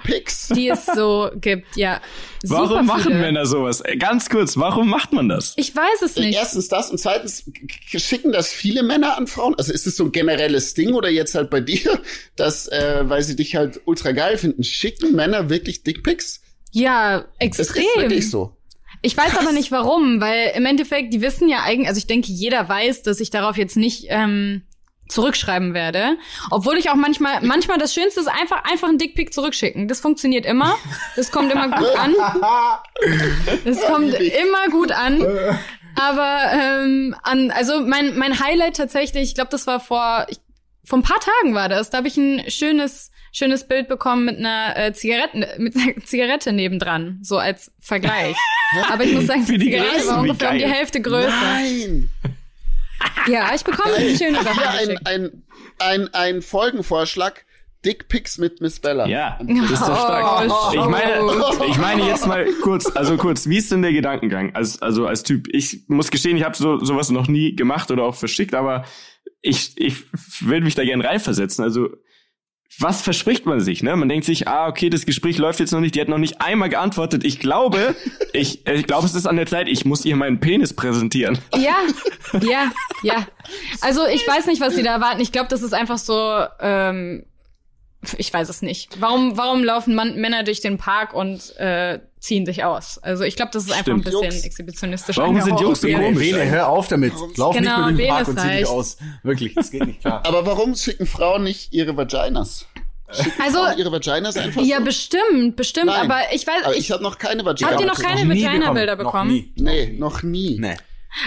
[0.56, 1.76] die es so gibt.
[1.76, 2.02] Ja,
[2.46, 3.82] Warum machen Männer sowas?
[3.82, 5.54] Äh, ganz kurz, warum macht man das?
[5.56, 6.36] Ich weiß es nicht.
[6.36, 7.46] Erstens das und zweitens
[7.88, 9.56] schicken das viele Männer an Frauen.
[9.56, 12.02] Also ist es so ein generelles Ding oder jetzt halt bei dir,
[12.36, 16.42] dass äh, weil sie dich halt ultra geil finden, schicken Männer wirklich Dickpics?
[16.72, 17.68] Ja, extrem.
[17.68, 18.58] Das ist wirklich so.
[19.02, 19.42] Ich weiß Krass.
[19.44, 23.04] aber nicht warum, weil im Endeffekt, die wissen ja eigentlich, also ich denke, jeder weiß,
[23.04, 24.64] dass ich darauf jetzt nicht ähm,
[25.10, 26.18] zurückschreiben werde.
[26.52, 29.88] Obwohl ich auch manchmal, manchmal das Schönste ist einfach, einfach einen Dickpick zurückschicken.
[29.88, 30.78] Das funktioniert immer.
[31.16, 32.16] Das kommt immer gut an.
[33.66, 35.26] Das kommt immer gut an.
[35.96, 40.40] Aber ähm, an, also mein, mein Highlight tatsächlich, ich glaube, das war vor, ich,
[40.86, 41.90] vor ein paar Tagen war das.
[41.90, 46.54] Da habe ich ein schönes, schönes Bild bekommen mit einer äh, Zigarette, mit einer Zigarette
[46.54, 48.38] nebendran, so als Vergleich.
[48.90, 51.30] Aber ich muss sagen, die, die Zigarette war ungefähr um die Hälfte größer.
[51.30, 52.10] Nein.
[53.28, 54.70] Ja, ich bekomme eine schöne Sache.
[54.70, 55.44] Ein, ein,
[55.80, 57.44] ein, ein Folgenvorschlag.
[57.86, 59.08] Dickpics mit Miss Bella.
[59.08, 60.50] Ja, das ist doch stark.
[60.50, 64.56] Oh, ich meine, ich meine jetzt mal kurz, also kurz, wie ist denn der Gedankengang?
[64.56, 68.04] Als, also als Typ, ich muss gestehen, ich habe so sowas noch nie gemacht oder
[68.04, 68.86] auch verschickt, aber
[69.42, 70.06] ich, ich
[70.40, 71.62] würde mich da gern reinversetzen.
[71.62, 71.90] Also
[72.80, 73.96] was verspricht man sich, ne?
[73.96, 76.42] Man denkt sich, ah, okay, das Gespräch läuft jetzt noch nicht, die hat noch nicht
[76.42, 77.24] einmal geantwortet.
[77.24, 77.96] Ich glaube,
[78.34, 81.38] ich, ich glaube, es ist an der Zeit, ich muss ihr meinen Penis präsentieren.
[81.56, 81.78] Ja,
[82.42, 82.72] ja,
[83.04, 83.28] ja.
[83.82, 85.22] Also ich weiß nicht, was sie da erwarten.
[85.22, 87.26] Ich glaube, das ist einfach so, ähm,
[88.18, 89.00] ich weiß es nicht.
[89.00, 92.98] Warum, warum laufen man, Männer durch den Park und äh, ziehen sich aus?
[93.00, 94.02] Also ich glaube, das ist einfach Stimmt.
[94.08, 94.46] ein bisschen Jungs.
[94.46, 95.02] exhibitionisch.
[95.16, 96.18] Warum sind Jungs so komisch?
[96.18, 97.14] Bene, hör auf damit.
[97.36, 98.98] Lauf genau, nicht durch den Park und zieh dich aus.
[99.24, 100.24] Wirklich, das geht nicht klar.
[100.26, 102.66] Aber warum schicken Frauen nicht ihre Vaginas?
[103.12, 104.86] Schicken also Frauen ihre Vaginas einfach Ja, so?
[104.86, 105.88] bestimmt, bestimmt.
[105.88, 107.72] Nein, aber ich weiß, aber ich, ich habe noch keine Vagina.
[107.72, 109.30] Habt ihr noch keine Vagina-Bilder bekommen?
[109.30, 109.54] Noch nie.
[109.58, 110.58] Nee, noch nie.
[110.60, 110.76] Nee.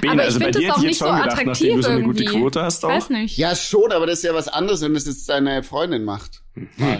[0.00, 2.24] Bene, aber ich also finde das auch nicht so gedacht, attraktiv du so eine gute
[2.24, 2.88] Quote hast auch.
[2.88, 3.36] Weiß nicht.
[3.36, 6.42] Ja, schon, aber das ist ja was anderes, wenn es jetzt deine Freundin macht.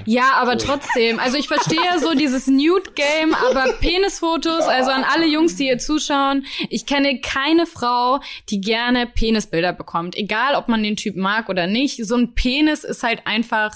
[0.05, 1.19] Ja, aber trotzdem.
[1.19, 6.45] Also ich verstehe so dieses Nude-Game, aber Penisfotos, also an alle Jungs, die hier zuschauen,
[6.69, 10.17] ich kenne keine Frau, die gerne Penisbilder bekommt.
[10.17, 12.05] Egal, ob man den Typ mag oder nicht.
[12.05, 13.75] So ein Penis ist halt einfach,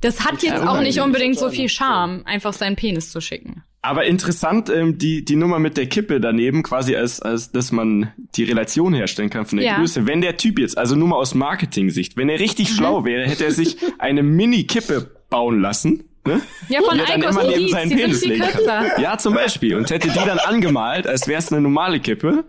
[0.00, 3.64] das hat jetzt auch nicht unbedingt so viel Charme, einfach seinen Penis zu schicken.
[3.80, 8.12] Aber interessant, ähm, die, die Nummer mit der Kippe daneben, quasi als, als dass man
[8.34, 9.78] die Relation herstellen kann von der ja.
[9.78, 10.06] Größe.
[10.06, 12.74] Wenn der Typ jetzt, also nur mal aus Marketing-Sicht, wenn er richtig mhm.
[12.74, 16.04] schlau wäre, hätte er sich eine Mini-Kippe bauen lassen.
[16.26, 16.40] Ne?
[16.68, 18.86] Ja, von Eikos neben seinen Penis legen kann.
[19.00, 19.76] Ja, zum Beispiel.
[19.76, 22.44] Und hätte die dann angemalt, als wäre es eine normale Kippe.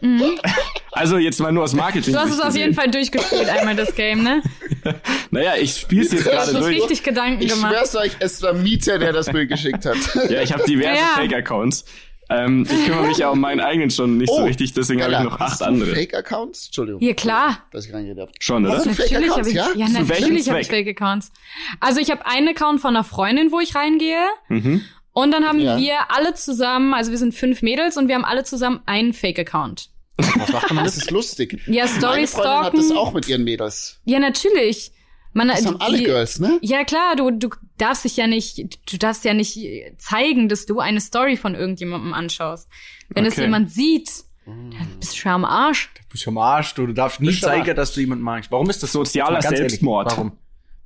[0.00, 0.38] Mhm.
[0.90, 2.12] Also jetzt mal nur aus Marketing.
[2.12, 4.42] Du hast es auf jeden Fall durchgespielt einmal das Game, ne?
[5.30, 6.76] naja, ich spiel's jetzt gerade durch.
[6.76, 7.72] Ich richtig Gedanken ich gemacht.
[7.72, 9.96] Ich schwör's euch, es war Mieter, der das Bild geschickt hat.
[10.28, 11.12] ja, ich habe diverse ja.
[11.14, 11.84] Fake-Accounts.
[12.30, 15.12] Ähm, ich kümmere mich ja um meinen eigenen schon nicht oh, so richtig, deswegen habe
[15.12, 15.94] ich noch acht andere.
[15.94, 16.66] Fake-Accounts?
[16.66, 17.00] Entschuldigung.
[17.00, 17.58] Ja, klar.
[17.70, 18.32] Dass ich reingeredet habe.
[18.40, 18.84] Schon, oder?
[18.84, 19.68] Natürlich habe ich, ja?
[19.76, 21.30] ja natürlich habe ich Fake-Accounts.
[21.78, 24.26] Also ich habe einen Account von einer Freundin, wo ich reingehe.
[24.48, 24.82] Mhm.
[25.18, 25.76] Und dann haben ja.
[25.76, 29.90] wir alle zusammen, also wir sind fünf Mädels und wir haben alle zusammen einen Fake-Account.
[30.16, 30.84] Was macht man?
[30.84, 31.60] Das ist lustig.
[31.66, 32.66] Ja, Story Stalken.
[32.66, 34.00] hat das auch mit ihren Mädels.
[34.04, 34.92] Ja, natürlich.
[35.32, 36.60] Man, das haben alle die, Girls, ne?
[36.62, 39.58] Ja, klar, du, du darfst dich ja nicht, du darfst ja nicht
[39.96, 42.68] zeigen, dass du eine Story von irgendjemandem anschaust.
[43.08, 43.32] Wenn okay.
[43.32, 44.08] es jemand sieht,
[44.46, 45.90] dann bist du schon am Arsch.
[45.96, 48.52] Du bist schon am Arsch, du, du darfst nicht zeigen, dass du jemanden magst.
[48.52, 50.12] Warum ist das sozialer Selbstmord?
[50.12, 50.38] Warum?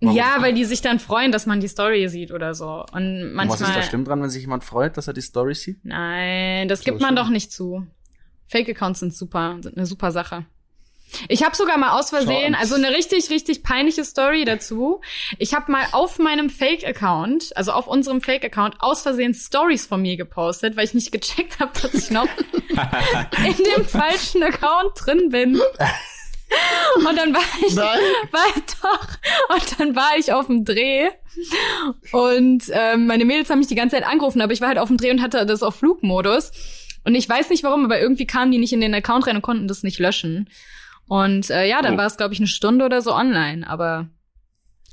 [0.02, 0.16] Warum?
[0.16, 2.84] Ja, weil die sich dann freuen, dass man die Story sieht oder so.
[2.92, 3.56] Und manchmal.
[3.56, 5.84] Und was ist da schlimm dran, wenn sich jemand freut, dass er die Story sieht?
[5.84, 7.86] Nein, das gibt man doch nicht zu.
[8.48, 10.44] Fake-Accounts sind super, sind eine super Sache.
[11.28, 15.00] Ich habe sogar mal aus Versehen, also eine richtig, richtig peinliche Story dazu.
[15.38, 20.16] Ich habe mal auf meinem Fake-Account, also auf unserem Fake-Account, aus Versehen Stories von mir
[20.16, 22.28] gepostet, weil ich nicht gecheckt habe, dass ich noch
[23.46, 25.60] in dem falschen Account drin bin.
[26.96, 27.98] Und dann war ich, Nein.
[28.30, 28.40] war
[28.82, 31.08] doch, und dann war ich auf dem Dreh
[32.12, 34.88] und ähm, meine Mädels haben mich die ganze Zeit angerufen, aber ich war halt auf
[34.88, 36.52] dem Dreh und hatte das auf Flugmodus.
[37.04, 39.42] Und ich weiß nicht warum, aber irgendwie kamen die nicht in den Account rein und
[39.42, 40.48] konnten das nicht löschen.
[41.08, 41.98] Und äh, ja, dann oh.
[41.98, 44.08] war es, glaube ich, eine Stunde oder so online, aber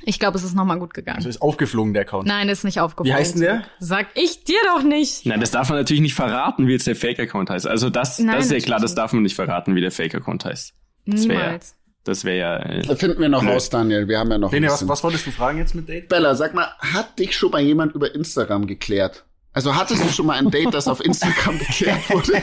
[0.03, 1.17] ich glaube, es ist nochmal gut gegangen.
[1.17, 2.25] Also ist aufgeflogen, der Account.
[2.25, 3.11] Nein, ist nicht aufgeflogen.
[3.11, 3.63] Wie heißt denn der?
[3.79, 5.25] Sag ich dir doch nicht.
[5.25, 7.67] Nein, das darf man natürlich nicht verraten, wie jetzt der Fake-Account heißt.
[7.67, 10.45] Also das, Nein, das ist ja klar, das darf man nicht verraten, wie der Fake-Account
[10.45, 10.73] heißt.
[11.05, 11.75] Das Niemals.
[12.03, 12.57] Das wäre ja.
[12.57, 13.51] Äh, da finden wir noch nö.
[13.51, 14.07] raus, Daniel.
[14.07, 14.51] Wir haben ja noch.
[14.51, 16.09] Lene, was, was wolltest du fragen jetzt mit Date?
[16.09, 19.25] Bella, sag mal, hat dich schon mal jemand über Instagram geklärt?
[19.53, 22.41] Also hattest du schon mal ein Date, das auf Instagram geklärt wurde?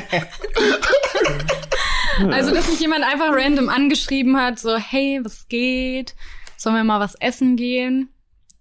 [2.30, 6.14] Also, dass mich jemand einfach random angeschrieben hat, so, hey, was geht?
[6.56, 8.08] Sollen wir mal was essen gehen?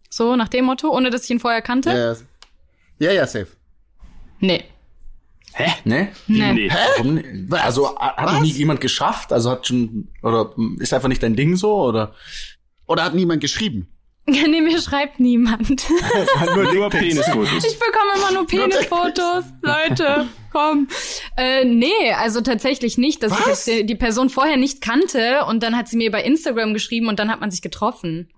[0.09, 1.89] So, nach dem Motto, ohne dass ich ihn vorher kannte?
[2.99, 3.47] Ja, ja, ja safe.
[4.39, 4.65] Nee.
[5.57, 5.73] Hä?
[5.85, 6.09] Nee?
[6.27, 6.53] Nee.
[6.53, 6.69] nee.
[6.69, 6.75] Hä?
[6.97, 7.21] Warum?
[7.51, 9.31] Also hat noch nie jemand geschafft?
[9.31, 12.13] Also hat schon oder ist einfach nicht dein Ding so oder?
[12.87, 13.87] Oder hat niemand geschrieben?
[14.25, 15.85] nee, mir schreibt niemand.
[16.55, 17.63] nur, nur Penisfotos.
[17.63, 20.27] Ich bekomme immer nur Penisfotos, Leute.
[20.51, 20.89] Komm.
[21.37, 23.67] Äh, nee, also tatsächlich nicht, dass Was?
[23.67, 27.19] ich die Person vorher nicht kannte und dann hat sie mir bei Instagram geschrieben und
[27.19, 28.29] dann hat man sich getroffen.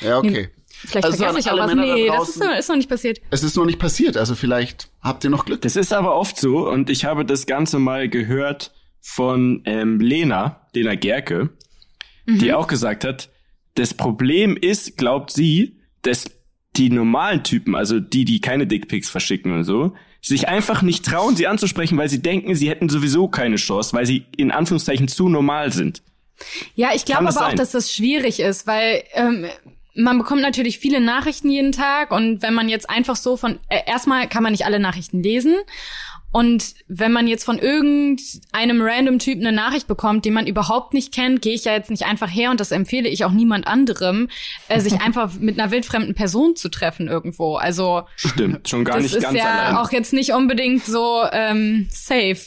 [0.00, 0.50] Ja, okay.
[0.84, 1.74] Vielleicht also vergesse ich auch was.
[1.74, 3.20] Nee, das ist, ist, noch nicht passiert.
[3.30, 5.60] Es ist noch nicht passiert, also vielleicht habt ihr noch Glück.
[5.62, 10.66] Das ist aber oft so und ich habe das Ganze mal gehört von ähm, Lena,
[10.74, 11.50] Lena Gerke,
[12.26, 12.38] mhm.
[12.38, 13.30] die auch gesagt hat,
[13.74, 16.30] das Problem ist, glaubt sie, dass
[16.76, 21.36] die normalen Typen, also die, die keine Dickpics verschicken und so, sich einfach nicht trauen,
[21.36, 25.28] sie anzusprechen, weil sie denken, sie hätten sowieso keine Chance, weil sie in Anführungszeichen zu
[25.28, 26.02] normal sind.
[26.74, 27.52] Ja, ich glaube aber sein?
[27.52, 29.46] auch, dass das schwierig ist, weil ähm,
[29.94, 33.80] man bekommt natürlich viele Nachrichten jeden Tag und wenn man jetzt einfach so von äh,
[33.86, 35.56] erstmal kann man nicht alle Nachrichten lesen
[36.32, 41.12] und wenn man jetzt von irgendeinem random Typ eine Nachricht bekommt, den man überhaupt nicht
[41.12, 44.28] kennt, gehe ich ja jetzt nicht einfach her und das empfehle ich auch niemand anderem,
[44.68, 47.56] äh, sich einfach mit einer wildfremden Person zu treffen irgendwo.
[47.56, 49.76] Also stimmt, schon gar nicht ganz Das ist ja allein.
[49.76, 52.38] auch jetzt nicht unbedingt so ähm, safe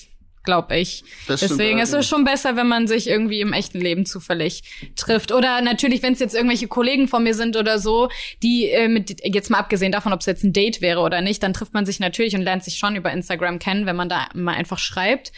[0.45, 1.03] glaube ich.
[1.27, 4.63] Das Deswegen ist es schon besser, wenn man sich irgendwie im echten Leben zufällig
[4.95, 5.31] trifft.
[5.31, 8.09] Oder natürlich, wenn es jetzt irgendwelche Kollegen von mir sind oder so,
[8.41, 11.43] die äh, mit jetzt mal abgesehen davon, ob es jetzt ein Date wäre oder nicht,
[11.43, 14.29] dann trifft man sich natürlich und lernt sich schon über Instagram kennen, wenn man da
[14.33, 15.31] mal einfach schreibt.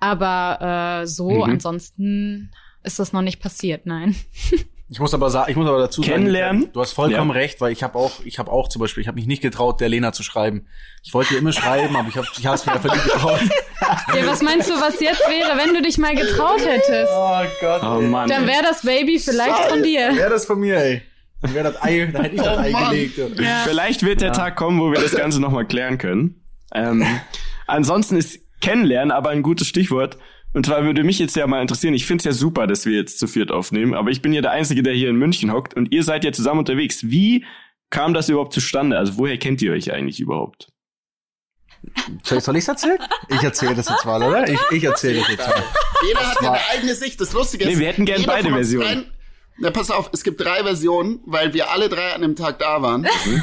[0.00, 1.42] Aber äh, so mhm.
[1.42, 2.50] ansonsten
[2.82, 4.14] ist das noch nicht passiert, nein.
[4.94, 6.62] Ich muss aber sagen, ich muss aber dazu Kennenlernen.
[6.62, 7.36] sagen, du hast vollkommen ja.
[7.36, 9.80] recht, weil ich habe auch, ich habe auch zum Beispiel, ich habe mich nicht getraut,
[9.80, 10.68] der Lena zu schreiben.
[11.02, 13.40] Ich wollte ihr immer schreiben, aber ich habe, ich habe es mir einfach nicht getraut.
[14.14, 17.10] Ja, was meinst du, was jetzt wäre, wenn du dich mal getraut hättest?
[17.12, 17.82] Oh Gott.
[17.82, 18.28] Oh Mann.
[18.28, 19.70] Dann wäre das Baby vielleicht Scheiße.
[19.70, 20.14] von dir.
[20.14, 21.02] Wäre das von mir, ey.
[21.42, 22.90] Dann wäre das Ei, dann hätte ich das oh Ei Mann.
[22.92, 23.18] gelegt.
[23.18, 23.64] Ja.
[23.64, 24.34] Vielleicht wird der ja.
[24.34, 26.40] Tag kommen, wo wir das Ganze nochmal klären können.
[26.72, 27.04] Ähm,
[27.66, 30.18] ansonsten ist Kennenlernen aber ein gutes Stichwort.
[30.54, 32.96] Und zwar würde mich jetzt ja mal interessieren, ich finde es ja super, dass wir
[32.96, 35.74] jetzt zu viert aufnehmen, aber ich bin ja der Einzige, der hier in München hockt
[35.74, 37.10] und ihr seid ja zusammen unterwegs.
[37.10, 37.44] Wie
[37.90, 38.96] kam das überhaupt zustande?
[38.96, 40.68] Also woher kennt ihr euch eigentlich überhaupt?
[42.22, 42.98] Soll, soll ich erzählen?
[43.28, 44.48] Ich erzähle das jetzt mal, oder?
[44.48, 45.62] Ich, ich erzähle das jetzt mal.
[46.06, 47.20] Jeder hat ja eine eigene Sicht.
[47.20, 49.12] Das Lustige ist, nee, wir hätten gern beide Versionen.
[49.58, 52.80] na, pass auf, es gibt drei Versionen, weil wir alle drei an dem Tag da
[52.80, 53.02] waren.
[53.02, 53.42] Mhm.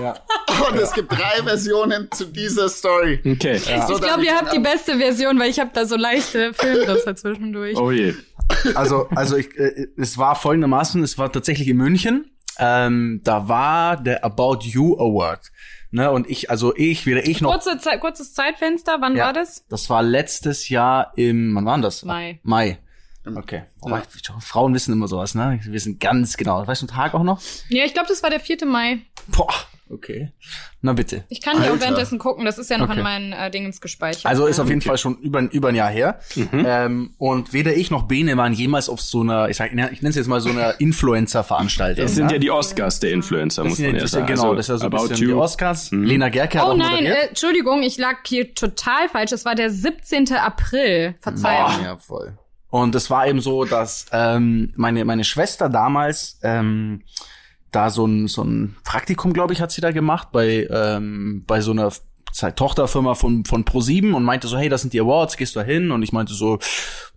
[0.00, 0.14] Ja.
[0.70, 3.20] Und es gibt drei Versionen zu dieser Story.
[3.24, 3.60] Okay.
[3.66, 3.88] Ja.
[3.90, 7.76] ich glaube, ihr habt die beste Version, weil ich habe da so leichte Filmrisse zwischendurch.
[7.76, 8.14] Oh je.
[8.74, 12.30] Also, also ich, äh, es war folgendermaßen, es war tatsächlich in München.
[12.58, 15.52] Ähm, da war der About You Award.
[15.90, 17.52] Ne, und ich, also ich, wieder ich noch.
[17.52, 19.66] Kurze Zeit, kurzes Zeitfenster, wann ja, war das?
[19.68, 22.04] Das war letztes Jahr im, wann war das?
[22.04, 22.40] Mai.
[22.42, 22.78] Mai.
[23.24, 23.64] Okay.
[23.80, 24.02] Oh, ja.
[24.40, 25.58] Frauen wissen immer sowas, ne?
[25.62, 26.66] Wir wissen ganz genau.
[26.66, 27.40] Weißt du den Tag auch noch?
[27.68, 28.66] Ja, ich glaube, das war der 4.
[28.66, 29.00] Mai.
[29.26, 29.52] Boah,
[29.88, 30.32] Okay.
[30.82, 31.24] Na bitte.
[31.28, 32.98] Ich kann ja auch währenddessen gucken, das ist ja noch okay.
[32.98, 34.26] an meinen äh, Dingens gespeichert.
[34.26, 34.88] Also ist auf jeden okay.
[34.88, 36.18] Fall schon über, über ein Jahr her.
[36.34, 36.64] Mhm.
[36.66, 39.90] Ähm, und weder ich noch Bene waren jemals auf so einer, ich, sag, ich nenne
[40.08, 42.04] es jetzt mal so einer Influencer-Veranstaltung.
[42.04, 42.34] Das sind ja?
[42.34, 44.26] ja die Oscars der Influencer, das muss man ja, ja sagen.
[44.26, 45.28] Genau, also, das ist ja so ein bisschen you.
[45.28, 45.92] die Oscars.
[45.92, 46.02] Mhm.
[46.02, 49.32] Lena Gerke hat Oh auch nein, äh, Entschuldigung, ich lag hier total falsch.
[49.32, 50.32] Es war der 17.
[50.32, 51.14] April.
[51.20, 51.78] Verzeihung.
[51.78, 51.84] Boah.
[51.84, 52.36] Ja, voll.
[52.70, 57.02] Und es war eben so, dass ähm, meine, meine Schwester damals ähm,
[57.76, 61.60] da so ein, so ein Praktikum, glaube ich, hat sie da gemacht bei, ähm, bei
[61.60, 61.92] so einer
[62.32, 65.64] Tochterfirma von, von Pro7 und meinte so, hey, das sind die Awards, gehst du da
[65.64, 65.90] hin?
[65.90, 66.58] Und ich meinte so,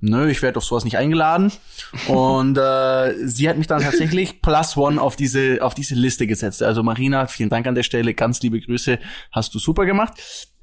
[0.02, 1.52] nö, ich werde auf sowas nicht eingeladen.
[2.08, 6.62] und äh, sie hat mich dann tatsächlich plus one auf diese, auf diese Liste gesetzt.
[6.62, 9.00] Also Marina, vielen Dank an der Stelle, ganz liebe Grüße,
[9.32, 10.14] hast du super gemacht.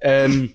[0.01, 0.53] Ähm,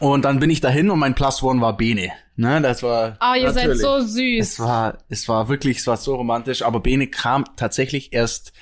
[0.00, 2.12] Und dann bin ich dahin und mein Plus One war Bene.
[2.36, 3.16] Ne, das war.
[3.20, 4.40] Oh, ihr seid so süß.
[4.40, 6.62] Es war, es war wirklich, es war so romantisch.
[6.62, 8.52] Aber Bene kam tatsächlich erst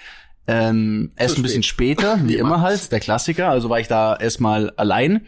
[0.46, 3.48] ähm, erst ein bisschen später, wie immer halt, der Klassiker.
[3.48, 5.22] Also war ich da erstmal allein.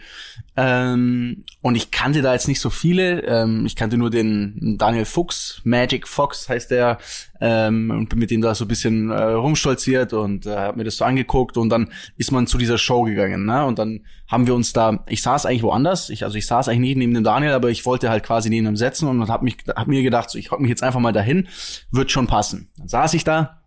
[0.58, 3.22] Ähm, und ich kannte da jetzt nicht so viele.
[3.22, 6.98] Ähm, ich kannte nur den Daniel Fuchs, Magic Fox heißt der.
[7.40, 10.84] Ähm, und bin mit dem da so ein bisschen äh, rumstolziert und äh, hab mir
[10.84, 11.56] das so angeguckt.
[11.56, 13.46] Und dann ist man zu dieser Show gegangen.
[13.46, 13.64] Ne?
[13.64, 16.10] Und dann haben wir uns da, ich saß eigentlich woanders.
[16.10, 18.66] Ich, also ich saß eigentlich nicht neben dem Daniel, aber ich wollte halt quasi neben
[18.66, 21.12] ihm setzen und hab, mich, hab mir gedacht, so, ich hock mich jetzt einfach mal
[21.12, 21.48] dahin.
[21.90, 22.68] Wird schon passen.
[22.76, 23.62] Dann saß ich da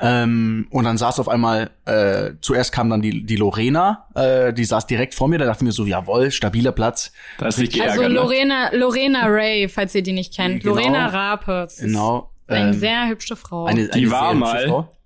[0.00, 4.64] ähm, und dann saß auf einmal, äh, zuerst kam dann die, die Lorena, äh, die
[4.64, 7.12] saß direkt vor mir, da dachte ich mir so, jawohl, stabiler Platz.
[7.38, 8.78] Das ist also Ärger, Lorena, ne?
[8.78, 10.62] Lorena Ray, falls ihr die nicht kennt.
[10.62, 11.68] Genau, Lorena Rape.
[11.78, 12.30] Genau.
[12.46, 13.66] Eine ähm, sehr hübsche Frau.
[13.66, 14.96] Eine, eine die war mal, Frau.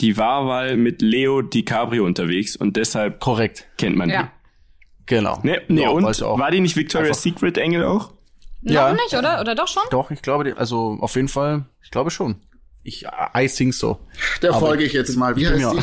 [0.00, 4.22] die war mal mit Leo DiCaprio unterwegs und deshalb korrekt kennt man ja.
[4.22, 4.28] die.
[5.06, 5.38] Genau.
[5.42, 8.12] Ne, ne ja, und war die nicht Victoria's Secret Engel auch?
[8.62, 8.90] Ja.
[8.90, 9.40] Noch nicht, oder?
[9.40, 9.82] Oder doch schon?
[9.90, 12.36] Doch, ich glaube, also auf jeden Fall, ich glaube schon.
[12.88, 13.04] Ich,
[13.36, 13.98] I think so.
[14.40, 15.36] Der Aber folge ich jetzt mal.
[15.36, 15.82] Wie heißt die?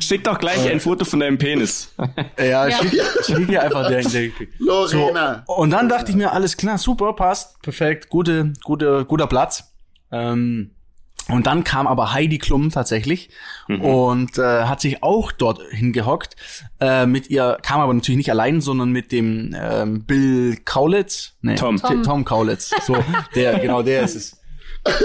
[0.04, 1.94] Schick doch gleich ein Foto von deinem Penis.
[2.36, 2.76] Ja, ja.
[2.76, 4.10] Schick, schick dir einfach den.
[4.10, 5.44] den Lorena.
[5.46, 9.72] So, und dann dachte ich mir, alles klar, super, passt, perfekt, gute, gute, guter Platz.
[10.10, 10.72] Ähm,
[11.28, 13.30] und dann kam aber Heidi Klum tatsächlich
[13.68, 13.80] mhm.
[13.80, 16.34] und äh, hat sich auch dort hingehockt.
[16.80, 21.34] Äh, mit ihr kam aber natürlich nicht allein, sondern mit dem ähm, Bill Kaulitz.
[21.42, 21.76] Nee, Tom.
[21.76, 22.02] Tom.
[22.02, 22.72] Tom Kaulitz.
[22.84, 22.96] So,
[23.36, 24.43] der, genau, der ist es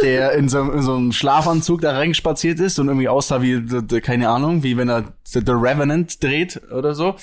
[0.04, 3.62] der in so, in so einem Schlafanzug da reingespaziert ist und irgendwie aussah wie,
[4.02, 7.16] keine Ahnung, wie wenn er The Revenant dreht oder so.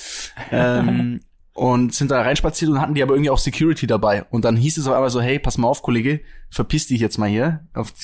[0.50, 1.20] Ähm,
[1.56, 4.24] und sind da reinspaziert und hatten die aber irgendwie auch Security dabei.
[4.24, 7.16] Und dann hieß es auf einmal so, hey, pass mal auf, Kollege, verpiss dich jetzt
[7.16, 7.66] mal hier.
[7.72, 7.94] Auf,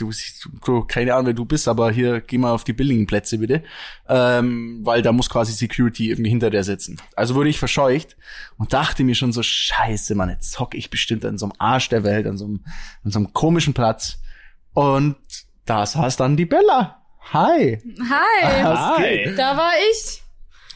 [0.88, 3.62] keine Ahnung, wer du bist, aber hier geh mal auf die billigen Plätze bitte.
[4.08, 6.98] Ähm, weil da muss quasi Security irgendwie hinter der sitzen.
[7.14, 8.16] Also wurde ich verscheucht
[8.56, 11.90] und dachte mir schon so, scheiße, Mann, jetzt hock ich bestimmt an so einem Arsch
[11.90, 12.60] der Welt, an so einem,
[13.04, 14.18] an so einem komischen Platz.
[14.74, 15.16] Und
[15.64, 17.02] da saß dann die Bella.
[17.32, 17.80] Hi.
[18.08, 18.62] Hi.
[18.62, 19.34] Hi.
[19.36, 20.22] Da war ich.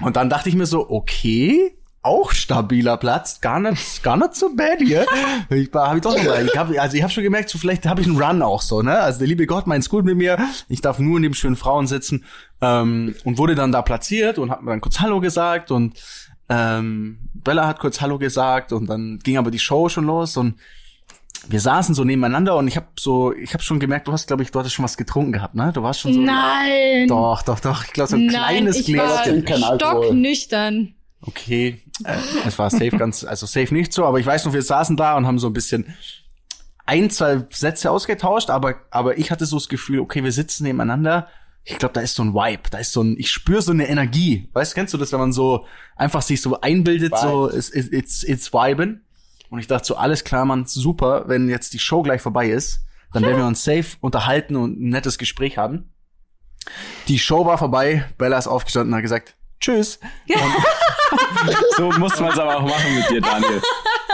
[0.01, 4.55] Und dann dachte ich mir so, okay, auch stabiler Platz, gar nicht, gar nicht so
[4.55, 5.07] bad hier.
[5.51, 8.01] Ich habe ich doch mal, ich hab, also ich habe schon gemerkt, so vielleicht habe
[8.01, 8.97] ich einen Run auch so, ne?
[8.97, 10.39] Also der liebe Gott meint's gut mit mir.
[10.69, 12.25] Ich darf nur in dem schönen Frauen sitzen
[12.61, 16.01] ähm, und wurde dann da platziert und hat mir dann kurz Hallo gesagt und
[16.49, 20.55] ähm, Bella hat kurz Hallo gesagt und dann ging aber die Show schon los und
[21.49, 24.43] wir saßen so nebeneinander und ich habe so, ich habe schon gemerkt, du hast, glaube
[24.43, 25.73] ich, du hattest schon was getrunken gehabt, ne?
[25.73, 26.21] Du warst schon so.
[26.21, 27.09] Nein.
[27.09, 27.85] Doch, doch, doch.
[27.85, 29.49] Ich glaube so ein Nein, kleines ich Gläschen.
[29.49, 30.95] War stocknüchtern.
[31.23, 34.63] Okay, äh, es war safe ganz, also safe nicht so, aber ich weiß noch, wir
[34.63, 35.95] saßen da und haben so ein bisschen
[36.85, 41.29] ein, zwei Sätze ausgetauscht, aber aber ich hatte so das Gefühl, okay, wir sitzen nebeneinander.
[41.65, 43.89] Ich glaube, da ist so ein Vibe, da ist so ein, ich spüre so eine
[43.89, 44.49] Energie.
[44.53, 47.21] Weißt, kennst du das, wenn man so einfach sich so einbildet, Vibe.
[47.21, 49.06] so it's, it's, it's viben?
[49.51, 52.81] Und ich dachte so, alles klar, Mann, super, wenn jetzt die Show gleich vorbei ist,
[53.13, 55.93] dann werden wir uns safe unterhalten und ein nettes Gespräch haben.
[57.09, 60.01] Die Show war vorbei, Bella ist aufgestanden und hat gesagt, tschüss.
[61.77, 63.63] so muss man es aber auch machen mit dir, Daniel.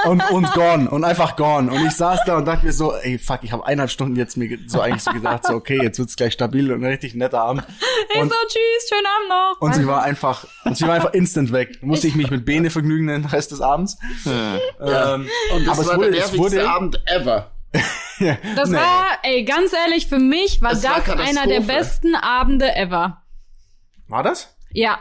[0.04, 0.90] Und, und gone.
[0.90, 1.70] Und einfach gone.
[1.70, 4.36] Und ich saß da und dachte mir so, ey, fuck, ich habe eineinhalb Stunden jetzt
[4.36, 7.40] mir so eigentlich so gedacht, so, okay, jetzt wird's gleich stabil und ein richtig netter
[7.40, 7.64] Abend.
[8.14, 9.60] Ich so, tschüss, schönen Abend noch.
[9.60, 11.82] Und sie war einfach, und sie war einfach instant weg.
[11.82, 13.98] Musste ich mich mit Bene vergnügen den Rest des Abends.
[14.24, 15.14] Ja.
[15.14, 17.50] Ähm, und das aber war es wurde, der nervigste wurde, Abend ever.
[17.72, 18.76] das nee.
[18.76, 23.22] war, ey, ganz ehrlich, für mich war das, das war einer der besten Abende ever.
[24.08, 24.54] War das?
[24.72, 24.98] Ja,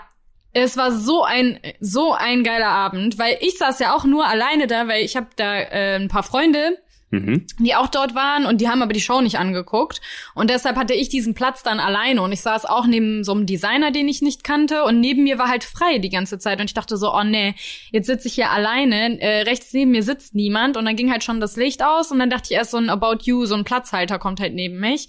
[0.53, 4.67] es war so ein so ein geiler Abend, weil ich saß ja auch nur alleine
[4.67, 6.77] da, weil ich habe da äh, ein paar Freunde,
[7.09, 7.45] mhm.
[7.59, 10.01] die auch dort waren und die haben aber die Show nicht angeguckt
[10.35, 13.45] und deshalb hatte ich diesen Platz dann alleine und ich saß auch neben so einem
[13.45, 16.65] Designer, den ich nicht kannte und neben mir war halt frei die ganze Zeit und
[16.65, 17.55] ich dachte so, oh nee,
[17.91, 21.23] jetzt sitze ich hier alleine, äh, rechts neben mir sitzt niemand und dann ging halt
[21.23, 23.63] schon das Licht aus und dann dachte ich erst so ein About You, so ein
[23.63, 25.07] Platzhalter kommt halt neben mich.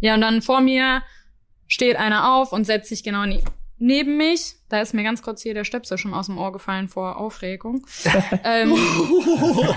[0.00, 1.02] Ja, und dann vor mir
[1.66, 3.24] steht einer auf und setzt sich genau
[3.78, 4.55] neben mich.
[4.68, 7.86] Da ist mir ganz kurz hier der Stöpsel schon aus dem Ohr gefallen vor Aufregung.
[8.44, 8.70] ähm,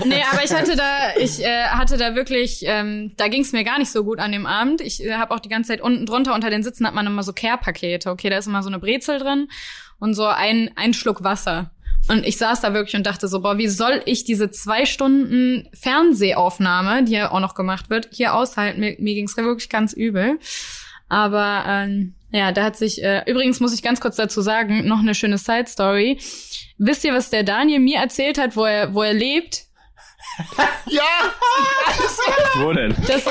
[0.04, 3.62] nee, aber ich hatte da, ich äh, hatte da wirklich, ähm, da ging es mir
[3.62, 4.80] gar nicht so gut an dem Abend.
[4.80, 7.22] Ich äh, habe auch die ganze Zeit unten drunter unter den Sitzen hat man immer
[7.22, 8.10] so Care-Pakete.
[8.10, 9.48] Okay, da ist immer so eine Brezel drin
[10.00, 11.70] und so ein, ein Schluck Wasser.
[12.08, 15.68] Und ich saß da wirklich und dachte so, boah, wie soll ich diese zwei Stunden
[15.72, 18.80] Fernsehaufnahme, die ja auch noch gemacht wird, hier aushalten?
[18.80, 20.40] Mir, mir ging's wirklich ganz übel.
[21.08, 25.00] Aber ähm, ja, da hat sich, äh, übrigens muss ich ganz kurz dazu sagen, noch
[25.00, 26.18] eine schöne Side Story.
[26.78, 29.64] Wisst ihr, was der Daniel mir erzählt hat, wo er, wo er lebt?
[30.86, 31.32] ja!
[32.56, 32.94] Wo denn?
[33.06, 33.24] Das,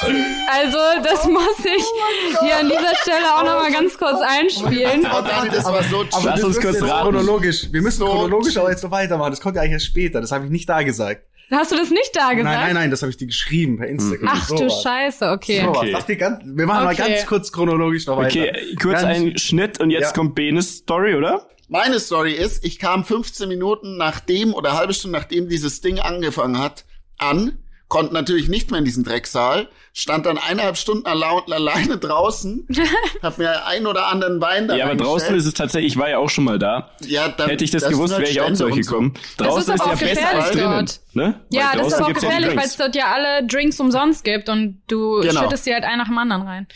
[0.00, 5.04] Also, das muss ich oh hier an dieser Stelle auch noch mal ganz kurz einspielen.
[5.04, 7.72] Oh, Dani, das war so aber Lass uns kurz chronologisch.
[7.72, 9.30] Wir müssen so chronologisch aber jetzt noch weitermachen.
[9.30, 10.20] Das kommt ja eigentlich erst später.
[10.20, 11.27] Das habe ich nicht da gesagt.
[11.50, 12.44] Hast du das nicht da gesagt?
[12.44, 14.28] Nein, nein, nein, das habe ich dir geschrieben per Instagram.
[14.30, 14.82] Ach so du was.
[14.82, 15.62] Scheiße, okay.
[15.64, 15.94] So okay.
[15.94, 16.06] Was.
[16.06, 17.02] Ganz, wir machen okay.
[17.02, 18.40] mal ganz kurz chronologisch noch weiter.
[18.40, 20.12] Okay, kurz ein Schnitt und jetzt ja.
[20.12, 21.48] kommt Benes Story, oder?
[21.68, 26.58] Meine Story ist, ich kam 15 Minuten nachdem oder halbe Stunde nachdem dieses Ding angefangen
[26.58, 26.84] hat,
[27.18, 27.58] an
[27.88, 32.68] konnte natürlich nicht mehr in diesen Drecksaal, stand dann eineinhalb Stunden alleine draußen,
[33.22, 36.08] hab mir ein oder anderen Wein da Ja, aber draußen ist es tatsächlich, ich war
[36.08, 36.90] ja auch schon mal da.
[37.00, 39.14] Ja, dann, Hätte ich das, das gewusst, wäre ich auch zu euch gekommen.
[39.38, 39.44] So.
[39.44, 40.90] Draußen ist, ist ja besser als drinnen.
[41.14, 41.40] Ne?
[41.50, 44.82] Ja, das ist aber auch gefährlich, weil es dort ja alle Drinks umsonst gibt und
[44.86, 45.42] du genau.
[45.42, 46.66] schüttest sie halt einen nach dem anderen rein.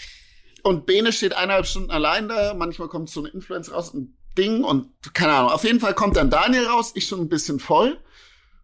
[0.63, 4.65] Und Bene steht eineinhalb Stunden allein da, manchmal kommt so ein Influencer raus, ein Ding
[4.65, 5.51] und keine Ahnung.
[5.51, 7.99] Auf jeden Fall kommt dann Daniel raus, ich schon ein bisschen voll.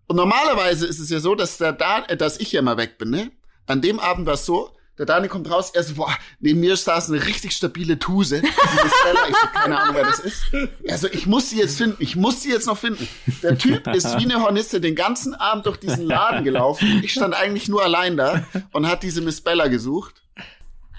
[0.09, 2.99] Und normalerweise ist es ja so, dass der Dan äh, dass ich ja mal weg
[2.99, 3.31] bin, ne?
[3.66, 6.77] An dem Abend war es so, der Daniel kommt raus, er so, boah, neben mir
[6.77, 8.38] saß eine richtig stabile Tuse.
[8.38, 10.42] Stella, ich so, keine Ahnung, wer das ist.
[10.88, 13.07] Also, ich muss sie jetzt finden, ich muss sie jetzt noch finden.
[13.42, 17.01] Der Typ ist wie eine Hornisse den ganzen Abend durch diesen Laden gelaufen.
[17.05, 20.23] Ich stand eigentlich nur allein da und hat diese Miss Bella gesucht.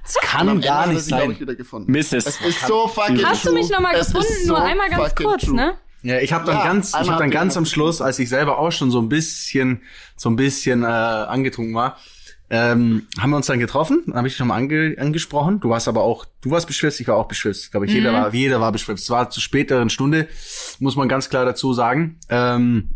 [0.03, 1.37] Das kann gar nicht sein.
[1.87, 2.13] Mrs.
[2.13, 4.27] Es ist so fucking Hast du mich nochmal gefunden?
[4.45, 5.55] So nur einmal ganz kurz, true.
[5.55, 5.77] ne?
[6.01, 8.57] Ja, ich habe dann ja, ganz, ich habe dann ganz am Schluss, als ich selber
[8.57, 9.81] auch schon so ein bisschen,
[10.15, 11.97] so ein bisschen äh, angetrunken war,
[12.51, 15.59] ähm, haben wir uns dann getroffen, habe ich dich nochmal ange angesprochen.
[15.59, 17.71] Du warst aber auch, du warst beschwipst, ich war auch beschwipst.
[17.71, 17.97] Glaube ich, mhm.
[17.97, 19.03] jeder war, jeder war beschwipst.
[19.03, 20.27] Es war zu späteren Stunde,
[20.79, 22.17] muss man ganz klar dazu sagen.
[22.29, 22.89] Ähm,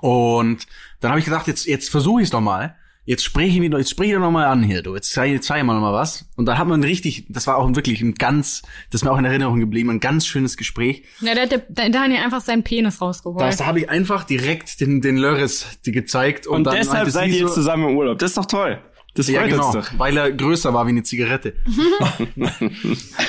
[0.00, 0.66] und
[1.00, 3.90] dann habe ich gedacht, jetzt, jetzt versuche ich es nochmal jetzt spreche ich wieder, jetzt
[3.90, 6.26] spreche ich doch mal an hier, du, jetzt zeige zeig ich mal noch mal was.
[6.36, 9.18] Und da hat man richtig, das war auch wirklich ein ganz, das ist mir auch
[9.18, 11.02] in Erinnerung geblieben, ein ganz schönes Gespräch.
[11.20, 13.40] Ja, da hat der Daniel einfach seinen Penis rausgeholt.
[13.40, 16.46] Das, da habe ich einfach direkt den, den Lörres gezeigt.
[16.46, 18.18] Und, und dann deshalb seid ihr jetzt zusammen im Urlaub.
[18.18, 18.80] Das ist doch toll.
[19.14, 21.54] Das ja, genau, weil er größer war wie eine Zigarette.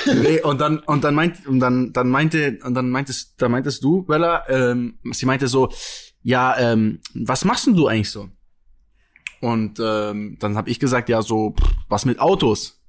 [0.06, 3.84] nee, und dann und dann meint und dann dann meinte und dann meintest da meintest
[3.84, 5.70] du, Bella, ähm, sie meinte so,
[6.22, 8.30] ja, ähm, was machst denn du eigentlich so?
[9.44, 11.54] Und ähm, dann habe ich gesagt, ja, so,
[11.90, 12.80] was mit Autos?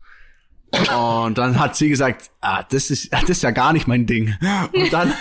[0.72, 4.36] Und dann hat sie gesagt, ah, das ist, das ist ja gar nicht mein Ding.
[4.72, 5.14] Und dann,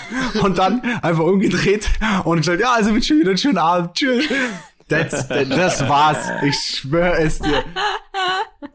[0.43, 1.89] und dann einfach umgedreht
[2.23, 4.27] und gesagt, ja, also mit wieder einen schönen Abend, tschüss.
[4.87, 6.19] Das, das war's.
[6.45, 7.65] Ich schwöre es dir.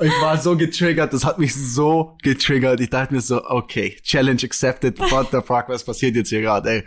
[0.01, 2.81] Ich war so getriggert, das hat mich so getriggert.
[2.81, 4.99] Ich dachte mir so, okay, Challenge accepted.
[4.99, 6.83] What the fuck, was passiert jetzt hier gerade, ey?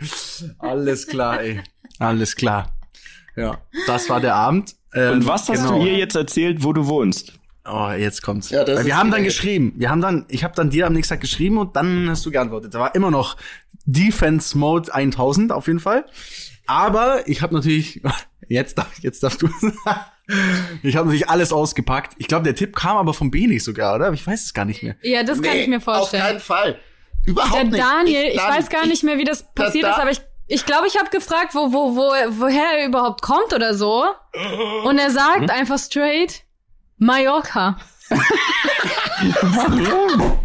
[0.59, 1.61] Alles klar, ey.
[1.97, 2.71] Alles klar.
[3.35, 4.75] Ja, das war der Abend.
[4.93, 5.79] Ähm, Und was hast genau.
[5.79, 7.33] du ihr jetzt erzählt, wo du wohnst?
[7.65, 8.49] Oh, jetzt kommt's.
[8.49, 9.73] Ja, das wir haben dann geschrieben.
[9.77, 12.31] Wir haben dann, ich habe dann dir am nächsten Tag geschrieben und dann hast du
[12.31, 12.73] geantwortet.
[12.73, 13.37] Da war immer noch
[13.85, 16.05] Defense Mode 1000 auf jeden Fall.
[16.67, 18.01] Aber ich habe natürlich
[18.49, 19.47] jetzt darf jetzt darfst du
[20.83, 22.13] Ich habe natürlich alles ausgepackt.
[22.17, 24.11] Ich glaube, der Tipp kam aber vom Beni sogar, oder?
[24.13, 24.95] Ich weiß es gar nicht mehr.
[25.01, 26.23] Ja, das nee, kann ich mir vorstellen.
[26.23, 26.79] Auf keinen Fall.
[27.25, 27.79] Überhaupt der nicht.
[27.79, 30.65] Daniel, ich, ich weiß gar nicht mehr, wie das passiert da, ist, aber ich ich
[30.65, 34.05] glaube, ich habe gefragt, wo, wo, wo, woher er überhaupt kommt oder so.
[34.83, 35.49] Und er sagt hm?
[35.49, 36.43] einfach straight
[36.97, 37.77] Mallorca.
[39.41, 40.39] Warum?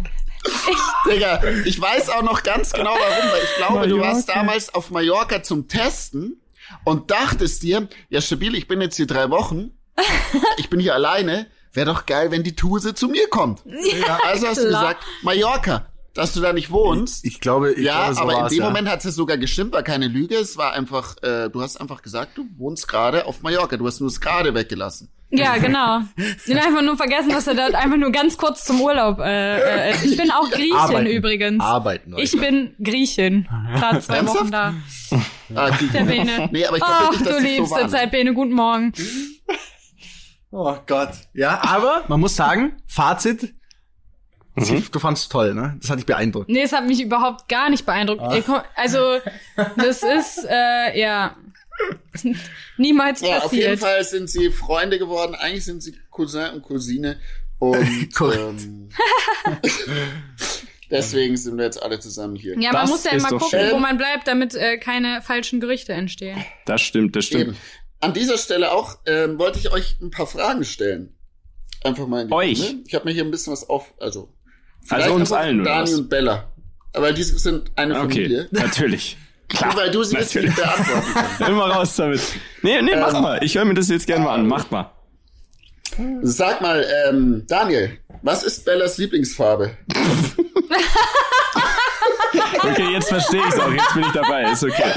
[0.45, 3.87] Ich, Digga, ich weiß auch noch ganz genau warum, weil ich glaube, Mallorca.
[3.87, 6.41] du warst damals auf Mallorca zum Testen
[6.85, 9.71] und dachtest dir, ja stabil, ich bin jetzt hier drei Wochen,
[10.57, 13.61] ich bin hier alleine, wäre doch geil, wenn die Tuse zu mir kommt.
[13.65, 14.65] Ja, also hast klar.
[14.65, 17.25] du gesagt, Mallorca dass du da nicht wohnst.
[17.25, 18.65] Ich, ich glaube, ich ja, glaube, so aber in dem ja.
[18.65, 20.35] Moment hat es sogar gestimmt, war keine Lüge.
[20.35, 23.77] Es war einfach, äh, du hast einfach gesagt, du wohnst gerade auf Mallorca.
[23.77, 25.09] Du hast nur das gerade weggelassen.
[25.31, 26.01] Ja, genau.
[26.17, 29.19] Ich habe einfach nur vergessen, dass er dort einfach nur ganz kurz zum Urlaub.
[29.19, 31.05] Äh, äh, ich bin auch Griechin Arbeiten.
[31.05, 31.63] übrigens.
[31.63, 32.15] Arbeiten.
[32.17, 33.47] Ich bin Griechin.
[33.75, 34.73] Gerade zwei Wochen da.
[35.53, 36.49] Ah, der Bene.
[36.51, 38.33] Nee, aber ich Ach, nicht, du liebste so Zeit, Bene.
[38.33, 38.91] Guten Morgen.
[40.51, 41.11] Oh Gott.
[41.33, 43.53] Ja, aber man muss sagen, Fazit,
[44.59, 44.85] Mhm.
[44.91, 45.77] Du fandst toll, ne?
[45.81, 46.49] Das hat dich beeindruckt.
[46.49, 48.21] Nee, es hat mich überhaupt gar nicht beeindruckt.
[48.21, 48.63] Ah.
[48.75, 49.19] Also,
[49.77, 51.35] das ist, äh, ja,
[52.77, 53.43] niemals ja, passiert.
[53.45, 55.35] Auf jeden Fall sind sie Freunde geworden.
[55.35, 57.19] Eigentlich sind sie Cousin und Cousine.
[57.59, 58.89] Und ähm,
[60.89, 62.57] deswegen sind wir jetzt alle zusammen hier.
[62.57, 63.71] Ja, das man muss ja immer gucken, schön.
[63.71, 66.43] wo man bleibt, damit äh, keine falschen Gerüchte entstehen.
[66.65, 67.49] Das stimmt, das stimmt.
[67.49, 67.57] Eben.
[68.01, 71.15] An dieser Stelle auch ähm, wollte ich euch ein paar Fragen stellen.
[71.83, 72.61] Einfach mal in die Euch?
[72.61, 72.83] Runde.
[72.87, 74.33] Ich habe mir hier ein bisschen was auf, also
[74.89, 76.45] also uns allen, oder Dani und Bella.
[76.93, 78.47] Aber die sind eine Familie.
[78.51, 79.17] Okay, natürlich.
[79.49, 81.41] Klar, weil du sie jetzt nicht beantworten kannst.
[81.47, 82.21] Immer raus damit.
[82.61, 83.43] Nee, nee, mach ähm, mal.
[83.43, 84.47] Ich höre mir das jetzt gerne mal an.
[84.47, 84.91] Macht mal.
[86.21, 89.75] Sag mal, ähm, Daniel, was ist Bellas Lieblingsfarbe?
[92.61, 93.71] okay, jetzt verstehe ich es auch.
[93.71, 94.51] Jetzt bin ich dabei.
[94.51, 94.93] Ist okay.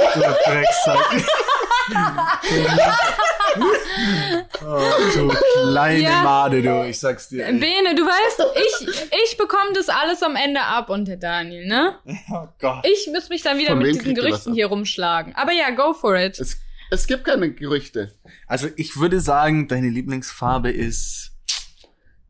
[4.64, 4.80] Oh,
[5.14, 6.22] du kleine ja.
[6.22, 7.47] Made, du, ich sag's dir.
[7.47, 7.59] Ey.
[7.59, 8.88] Bene, du weißt, ich,
[9.24, 11.99] ich bekomme das alles am Ende ab und der Daniel, ne?
[12.30, 12.86] Oh Gott.
[12.86, 15.34] Ich muss mich dann wieder Von mit diesen Gerüchten hier rumschlagen.
[15.36, 16.38] Aber ja, go for it.
[16.38, 16.59] Es,
[16.90, 18.14] es gibt keine Gerüchte.
[18.47, 21.32] Also ich würde sagen, deine Lieblingsfarbe ist.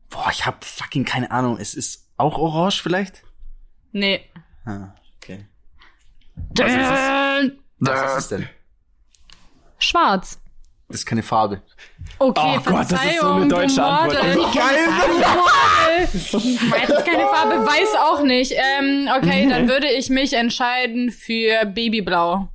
[0.09, 1.57] Boah, ich hab fucking keine Ahnung.
[1.59, 3.23] Es ist auch orange vielleicht?
[3.91, 4.29] Nee.
[4.65, 5.45] Ah, okay.
[6.55, 7.51] Was ist es?
[7.79, 8.49] Was ist es denn?
[9.83, 10.39] Schwarz.
[10.89, 11.61] Das ist keine Farbe.
[12.19, 14.53] Okay, oh Gott, das ist so eine deutsche Antwort.
[14.53, 14.87] Geil.
[15.97, 18.51] Weiß ist keine Farbe, weiß auch nicht.
[18.51, 22.49] Ähm, okay, dann würde ich mich entscheiden für Babyblau.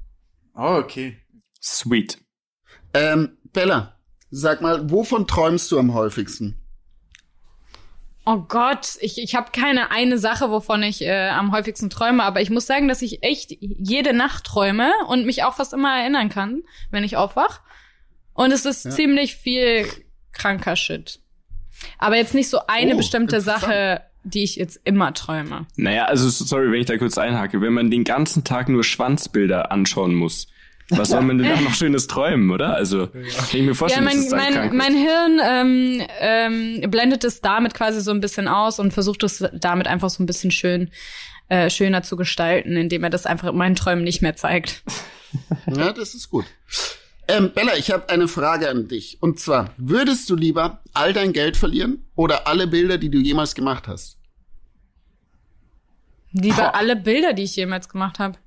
[0.54, 1.16] Oh, okay.
[1.60, 2.18] Sweet.
[2.94, 3.98] Ähm, Bella,
[4.30, 6.57] sag mal, wovon träumst du am häufigsten?
[8.30, 12.42] Oh Gott, ich, ich habe keine eine Sache, wovon ich äh, am häufigsten träume, aber
[12.42, 16.28] ich muss sagen, dass ich echt jede Nacht träume und mich auch fast immer erinnern
[16.28, 17.62] kann, wenn ich aufwach.
[18.34, 18.90] Und es ist ja.
[18.90, 19.86] ziemlich viel
[20.32, 21.20] kranker Shit.
[21.96, 25.66] Aber jetzt nicht so eine oh, bestimmte Sache, die ich jetzt immer träume.
[25.76, 27.62] Naja, also sorry, wenn ich da kurz einhake.
[27.62, 30.48] Wenn man den ganzen Tag nur Schwanzbilder anschauen muss,
[30.90, 32.74] was soll man denn auch noch Schönes träumen, oder?
[32.74, 33.22] Also, kann
[33.52, 38.00] ich mir vorstellen, ja, mein, mein, krank mein Hirn ähm, ähm, blendet es damit quasi
[38.00, 40.90] so ein bisschen aus und versucht es damit einfach so ein bisschen schön
[41.48, 44.82] äh, schöner zu gestalten, indem er das einfach in meinen Träumen nicht mehr zeigt.
[45.66, 46.46] Ja, das ist gut.
[47.26, 49.18] Ähm, Bella, ich habe eine Frage an dich.
[49.20, 53.54] Und zwar, würdest du lieber all dein Geld verlieren oder alle Bilder, die du jemals
[53.54, 54.16] gemacht hast?
[56.32, 58.38] Lieber alle Bilder, die ich jemals gemacht habe.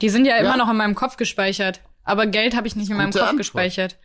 [0.00, 1.80] Die sind ja, ja, immer noch in meinem Kopf gespeichert.
[2.04, 3.38] Aber Geld habe ich nicht in meinem Kopf Antwort.
[3.38, 3.96] gespeichert.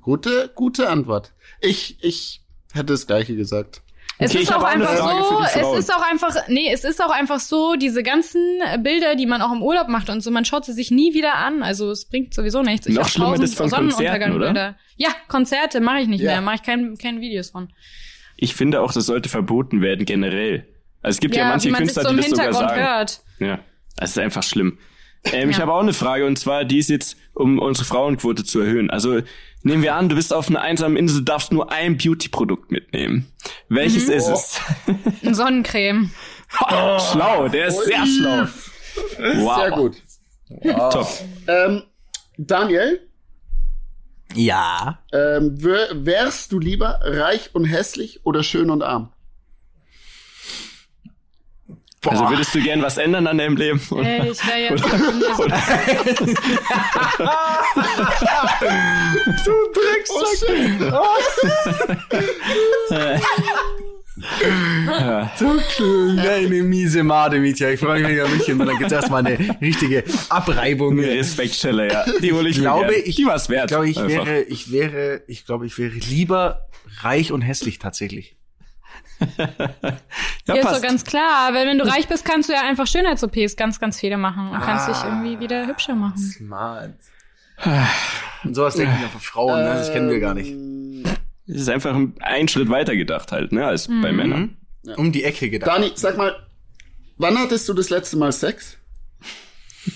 [0.00, 1.32] Gute, gute Antwort.
[1.60, 3.82] Ich, ich hätte das Gleiche gesagt.
[4.18, 7.40] Es okay, ist auch einfach so, es ist auch einfach, nee, es ist auch einfach
[7.40, 8.40] so, diese ganzen
[8.78, 11.34] Bilder, die man auch im Urlaub macht und so, man schaut sie sich nie wieder
[11.34, 11.64] an.
[11.64, 12.86] Also es bringt sowieso nichts.
[12.86, 14.76] Ich Noch schlimmer das von Konzerten, oder?
[14.96, 16.32] Ja, Konzerte mache ich nicht ja.
[16.32, 17.72] mehr, mache ich kein, keine Videos von.
[18.36, 20.68] Ich finde auch, das sollte verboten werden generell.
[21.02, 22.80] Also es gibt ja, ja manche Künstler, so die das sogar sagen.
[22.80, 23.20] Hört.
[23.40, 23.58] Ja.
[23.96, 24.78] Das ist einfach schlimm.
[25.24, 25.56] Ähm, ja.
[25.56, 28.90] Ich habe auch eine Frage und zwar, die ist jetzt, um unsere Frauenquote zu erhöhen.
[28.90, 29.20] Also
[29.62, 33.32] nehmen wir an, du bist auf einer einsamen Insel, darfst nur ein Beauty-Produkt mitnehmen.
[33.68, 34.12] Welches mhm.
[34.12, 34.60] ist es?
[35.24, 36.10] Ein Sonnencreme.
[36.60, 38.46] oh, schlau, der ist sehr schlau.
[39.36, 39.56] Wow.
[39.56, 39.96] Sehr gut.
[40.48, 40.92] Wow.
[40.92, 41.08] Top.
[41.48, 41.82] Ähm,
[42.36, 43.00] Daniel?
[44.34, 44.98] Ja.
[45.12, 49.13] Ähm, wärst du lieber reich und hässlich oder schön und arm?
[52.04, 52.12] Boah.
[52.12, 53.80] Also würdest du gern was ändern an deinem Leben?
[53.90, 54.06] Oder?
[54.06, 54.98] Ey, ich wäre jetzt oder,
[59.44, 60.94] Du Drecksack!
[64.86, 65.32] ja.
[65.36, 67.70] So kleine miese Made, Mietja.
[67.70, 68.66] Ich freue mich, wenn ich München bin.
[68.66, 70.98] Dann gibt's erstmal eine richtige Abreibung.
[70.98, 72.04] Eine Respektstelle, ja.
[72.20, 73.70] Die hole ich, ich glaube, ich, Die war's wert.
[73.70, 76.68] Ich glaube, ich wäre, ich wäre, ich glaube, ich wäre lieber
[77.00, 78.36] reich und hässlich tatsächlich
[80.46, 81.52] ja, ja ist so ganz klar.
[81.54, 84.56] Weil wenn du reich bist, kannst du ja einfach Schönheits-OPs ganz, ganz viele machen und
[84.56, 86.18] ah, kannst dich irgendwie wieder hübscher machen.
[86.18, 86.94] Smart.
[88.44, 89.70] Und sowas denken ja von Frauen, ne?
[89.70, 90.52] das kennen wir gar nicht.
[91.46, 94.02] Es ist einfach ein Schritt weiter gedacht halt, ne, als mhm.
[94.02, 94.56] bei Männern.
[94.82, 94.96] Ja.
[94.96, 95.70] Um die Ecke gedacht.
[95.70, 96.34] Dani, sag mal,
[97.16, 98.76] wann hattest du das letzte Mal Sex?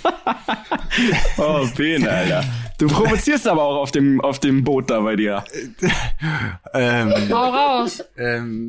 [1.39, 2.45] oh, Ben, Alter.
[2.79, 5.45] Du provozierst aber auch auf dem, auf dem Boot da bei dir.
[6.75, 8.05] ähm, Hau raus.
[8.17, 8.69] Ähm,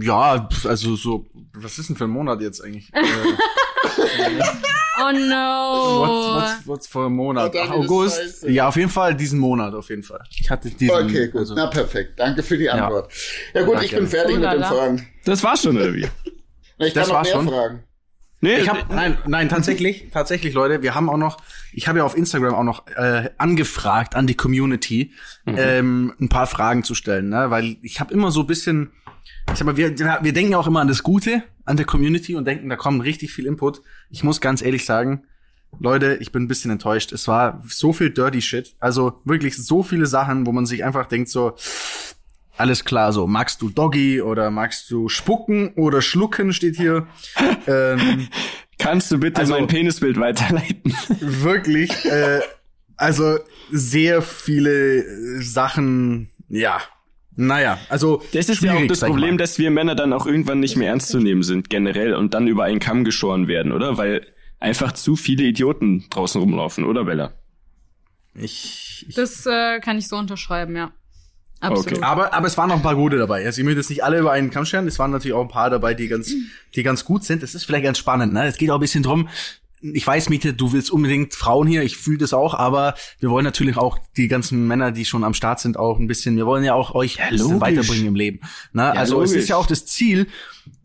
[0.00, 2.90] ja, also so, was ist denn für ein Monat jetzt eigentlich?
[2.94, 3.02] Äh,
[5.00, 6.00] oh no.
[6.00, 7.54] What's, what's, what's für ein Monat?
[7.56, 8.42] Ach, August?
[8.44, 10.22] Ja, auf jeden Fall diesen Monat, auf jeden Fall.
[10.30, 10.94] Ich hatte diesen.
[10.94, 11.40] Okay, gut.
[11.40, 12.18] Also, Na, perfekt.
[12.18, 13.12] Danke für die Antwort.
[13.52, 13.86] Ja, ja gut, Danke.
[13.86, 15.08] ich bin fertig mit den Fragen.
[15.24, 16.08] Das war's schon, oder wie?
[16.78, 17.48] Ich kann das noch mehr schon.
[17.48, 17.84] fragen.
[18.40, 21.38] Nee, ich hab, nein, nein, tatsächlich, tatsächlich, Leute, wir haben auch noch,
[21.72, 25.12] ich habe ja auf Instagram auch noch äh, angefragt an die Community,
[25.46, 25.54] mhm.
[25.56, 27.50] ähm, ein paar Fragen zu stellen, ne?
[27.50, 28.90] weil ich habe immer so ein bisschen,
[29.50, 32.34] ich sag mal, wir, wir denken ja auch immer an das Gute an der Community
[32.34, 33.82] und denken, da kommen richtig viel Input.
[34.10, 35.24] Ich muss ganz ehrlich sagen,
[35.78, 37.12] Leute, ich bin ein bisschen enttäuscht.
[37.12, 41.06] Es war so viel Dirty Shit, also wirklich so viele Sachen, wo man sich einfach
[41.06, 41.54] denkt so,
[42.56, 47.06] alles klar, so magst du Doggy oder magst du spucken oder schlucken steht hier.
[47.66, 48.28] ähm,
[48.78, 50.94] Kannst du bitte also, mein Penisbild weiterleiten?
[51.20, 52.40] wirklich, äh,
[52.96, 53.38] also
[53.70, 56.80] sehr viele Sachen, ja.
[57.38, 58.22] Naja, also.
[58.32, 61.08] Das ist ja auch das Problem, dass wir Männer dann auch irgendwann nicht mehr ernst
[61.08, 63.98] zu nehmen sind, generell, und dann über einen Kamm geschoren werden, oder?
[63.98, 64.26] Weil
[64.58, 67.32] einfach zu viele Idioten draußen rumlaufen, oder Bella?
[68.34, 69.06] Ich.
[69.08, 70.92] ich das äh, kann ich so unterschreiben, ja.
[71.60, 71.92] Absolut.
[71.92, 72.02] Okay.
[72.02, 73.44] Aber, aber es waren noch ein paar gute dabei.
[73.46, 74.86] Also ich möchte jetzt nicht alle über einen Kamm scheren.
[74.86, 76.32] Es waren natürlich auch ein paar dabei, die ganz,
[76.74, 77.42] die ganz gut sind.
[77.42, 78.32] Es ist vielleicht ganz spannend.
[78.32, 78.46] Ne?
[78.46, 79.28] Es geht auch ein bisschen drum,
[79.82, 83.44] ich weiß, Miete, du willst unbedingt Frauen hier, ich fühle das auch, aber wir wollen
[83.44, 86.64] natürlich auch die ganzen Männer, die schon am Start sind, auch ein bisschen, wir wollen
[86.64, 88.40] ja auch euch ja, weiterbringen im Leben.
[88.72, 88.82] Ne?
[88.82, 89.32] Ja, also logisch.
[89.32, 90.28] es ist ja auch das Ziel,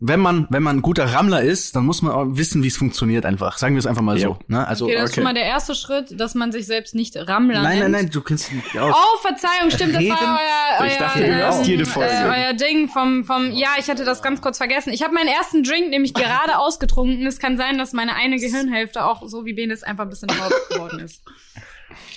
[0.04, 2.76] wenn man, wenn man ein guter Rammler ist, dann muss man auch wissen, wie es
[2.76, 3.56] funktioniert einfach.
[3.56, 4.28] Sagen wir es einfach mal ja.
[4.28, 4.38] so.
[4.48, 4.66] Ne?
[4.66, 5.08] Also, okay, das okay.
[5.10, 8.10] ist schon mal der erste Schritt, dass man sich selbst nicht Rammler Nein, nein, nein,
[8.10, 8.92] du kannst nicht aus.
[8.96, 12.10] Oh, Verzeihung, stimmt, das war euer, euer, ich dachte, jede Folge.
[12.10, 14.92] Äh, euer Ding vom, vom, ja, ich hatte das ganz kurz vergessen.
[14.92, 17.24] Ich habe meinen ersten Drink nämlich gerade ausgetrunken.
[17.24, 20.52] Es kann sein, dass meine eine Gehirnhälfte auch so wie Benes einfach ein bisschen drauf
[20.70, 21.22] geworden ist.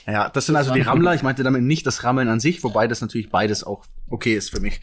[0.07, 1.13] Ja, das sind also die Rammler.
[1.13, 4.49] Ich meinte damit nicht das Rammeln an sich, wobei das natürlich beides auch okay ist
[4.49, 4.82] für mich.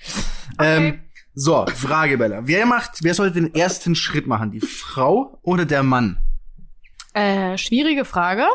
[0.57, 0.77] Okay.
[0.77, 1.01] Ähm,
[1.35, 2.47] so, Frage, Bella.
[2.47, 4.51] Wer macht, wer sollte den ersten Schritt machen?
[4.51, 6.19] Die Frau oder der Mann?
[7.15, 8.47] Äh, schwierige Frage,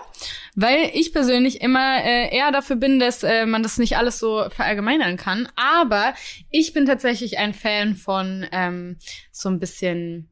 [0.56, 4.50] weil ich persönlich immer äh, eher dafür bin, dass äh, man das nicht alles so
[4.50, 5.48] verallgemeinern kann.
[5.56, 6.16] Aber
[6.50, 8.98] ich bin tatsächlich ein Fan von ähm,
[9.32, 10.30] so ein bisschen,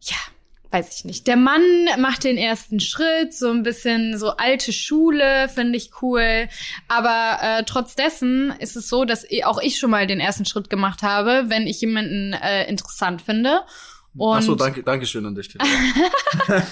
[0.00, 0.16] ja,
[0.72, 1.26] weiß ich nicht.
[1.26, 1.62] Der Mann
[1.98, 6.48] macht den ersten Schritt, so ein bisschen so alte Schule, finde ich cool.
[6.88, 10.70] Aber äh, trotz dessen ist es so, dass auch ich schon mal den ersten Schritt
[10.70, 13.60] gemacht habe, wenn ich jemanden äh, interessant finde.
[14.16, 15.64] Und Ach so, danke, danke schön an Stelle.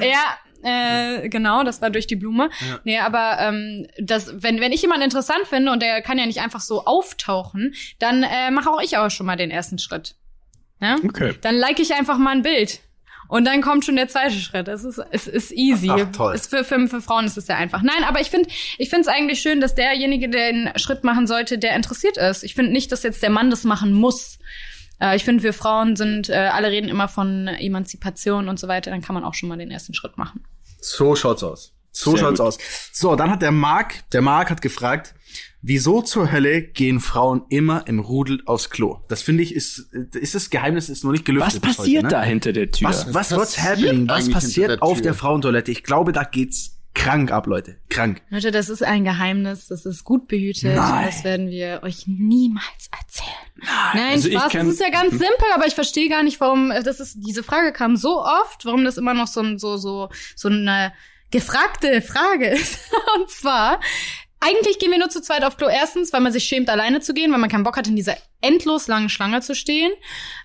[0.00, 2.50] ja, äh, genau, das war durch die Blume.
[2.60, 2.80] Ja.
[2.84, 6.40] Nee, aber ähm, das, wenn, wenn ich jemanden interessant finde und der kann ja nicht
[6.40, 10.16] einfach so auftauchen, dann äh, mache auch ich auch schon mal den ersten Schritt.
[10.80, 10.96] Ja?
[11.04, 11.34] Okay.
[11.40, 12.80] Dann like ich einfach mal ein Bild.
[13.30, 14.66] Und dann kommt schon der zweite Schritt.
[14.66, 15.88] Es ist, es ist easy.
[15.88, 16.34] Ach, toll.
[16.34, 17.80] Ist für, für, für Frauen ist es ja einfach.
[17.80, 21.28] Nein, aber ich finde, ich finde es eigentlich schön, dass derjenige, der den Schritt machen
[21.28, 22.42] sollte, der interessiert ist.
[22.42, 24.40] Ich finde nicht, dass jetzt der Mann das machen muss.
[25.00, 28.90] Äh, ich finde, wir Frauen sind, äh, alle reden immer von Emanzipation und so weiter.
[28.90, 30.44] Dann kann man auch schon mal den ersten Schritt machen.
[30.80, 31.72] So schaut's aus.
[31.92, 32.48] So Sehr schaut's gut.
[32.48, 32.58] aus.
[32.92, 35.14] So, dann hat der Marc, der Marc hat gefragt,
[35.62, 39.00] Wieso zur Hölle gehen Frauen immer im Rudel aufs Klo?
[39.08, 41.62] Das finde ich ist ist das Geheimnis ist noch nicht gelüftet.
[41.62, 42.20] Was passiert heute, ne?
[42.20, 42.88] da hinter der Tür?
[42.88, 44.08] Was was what's happening?
[44.08, 45.70] Was passiert der auf der Frauentoilette?
[45.70, 47.76] Ich glaube, da geht's krank ab, Leute.
[47.90, 48.22] Krank.
[48.30, 50.76] Leute, das ist ein Geheimnis, das ist gut behütet.
[50.76, 51.06] Nein.
[51.06, 53.28] Das werden wir euch niemals erzählen.
[53.56, 56.70] Nein, Nein also Spaß, das ist ja ganz simpel, aber ich verstehe gar nicht, warum
[56.70, 60.48] das ist diese Frage kam so oft, warum das immer noch so so so so
[60.48, 60.92] eine
[61.30, 62.78] gefragte Frage ist.
[63.16, 63.80] Und zwar
[64.40, 65.68] eigentlich gehen wir nur zu zweit auf Klo.
[65.68, 68.16] Erstens, weil man sich schämt, alleine zu gehen, weil man keinen Bock hat, in dieser
[68.40, 69.92] endlos langen Schlange zu stehen,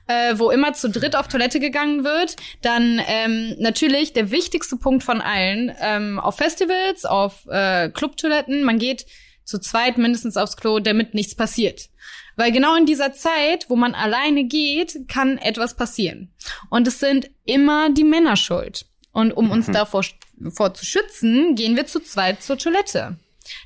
[0.07, 2.35] äh, wo immer zu dritt auf Toilette gegangen wird.
[2.61, 8.79] Dann ähm, natürlich der wichtigste Punkt von allen, ähm, auf Festivals, auf äh, Clubtoiletten, man
[8.79, 9.05] geht
[9.45, 11.89] zu zweit mindestens aufs Klo, damit nichts passiert.
[12.35, 16.33] Weil genau in dieser Zeit, wo man alleine geht, kann etwas passieren.
[16.69, 18.87] Und es sind immer die Männer schuld.
[19.13, 19.73] Und um uns mhm.
[19.73, 20.03] davor
[20.49, 23.17] vor zu schützen, gehen wir zu zweit zur Toilette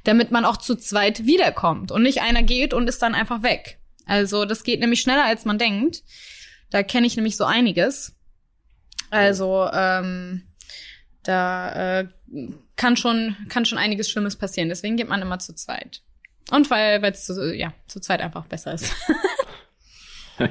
[0.03, 3.79] damit man auch zu zweit wiederkommt und nicht einer geht und ist dann einfach weg.
[4.05, 6.03] Also das geht nämlich schneller, als man denkt.
[6.71, 8.15] Da kenne ich nämlich so einiges.
[9.11, 10.43] Also ähm,
[11.23, 12.07] da äh,
[12.75, 14.69] kann schon kann schon einiges Schlimmes passieren.
[14.69, 16.01] Deswegen geht man immer zu zweit.
[16.51, 18.93] Und weil es zu, ja zu zweit einfach besser ist.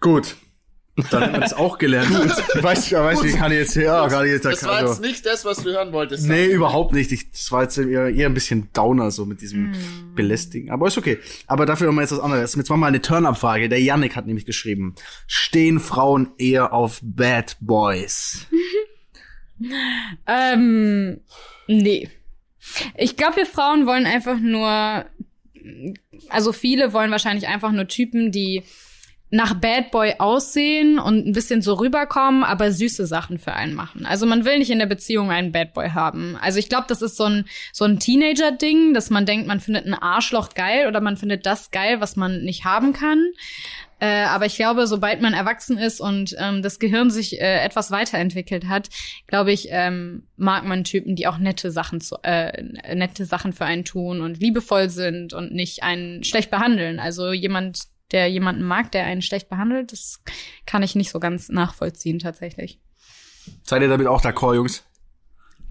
[0.00, 0.36] Gut.
[1.10, 2.10] Dann haben wir das auch gelernt.
[2.10, 5.00] ich weiß, ich weiß, wie kann ich jetzt ja, kann ich jetzt Das war jetzt
[5.00, 6.26] nicht das, was du hören wolltest.
[6.26, 6.56] Nee, dann.
[6.56, 7.12] überhaupt nicht.
[7.12, 10.14] Ich, das war jetzt eher, eher ein bisschen Downer, so mit diesem mm.
[10.14, 10.70] Belästigen.
[10.70, 11.18] Aber ist okay.
[11.46, 12.54] Aber dafür haben wir jetzt was anderes.
[12.54, 13.68] Jetzt machen wir mal eine Turn-Up-Frage.
[13.68, 14.94] Der Yannick hat nämlich geschrieben.
[15.26, 18.46] Stehen Frauen eher auf Bad Boys?
[20.26, 21.20] ähm,
[21.68, 22.08] nee.
[22.96, 25.04] Ich glaube, wir Frauen wollen einfach nur,
[26.28, 28.64] also viele wollen wahrscheinlich einfach nur Typen, die
[29.30, 34.06] nach Bad Boy aussehen und ein bisschen so rüberkommen, aber süße Sachen für einen machen.
[34.06, 36.36] Also man will nicht in der Beziehung einen Bad Boy haben.
[36.40, 39.86] Also ich glaube, das ist so ein so ein Teenager-Ding, dass man denkt, man findet
[39.86, 43.32] ein Arschloch geil oder man findet das geil, was man nicht haben kann.
[44.00, 47.90] Äh, aber ich glaube, sobald man erwachsen ist und ähm, das Gehirn sich äh, etwas
[47.90, 48.88] weiterentwickelt hat,
[49.26, 52.62] glaube ich, ähm, mag man Typen, die auch nette Sachen zu, äh,
[52.94, 57.00] nette Sachen für einen tun und liebevoll sind und nicht einen schlecht behandeln.
[57.00, 60.22] Also jemand, der jemanden mag, der einen schlecht behandelt, das
[60.66, 62.80] kann ich nicht so ganz nachvollziehen tatsächlich.
[63.62, 64.84] Seid ihr damit auch d'accord, Jungs?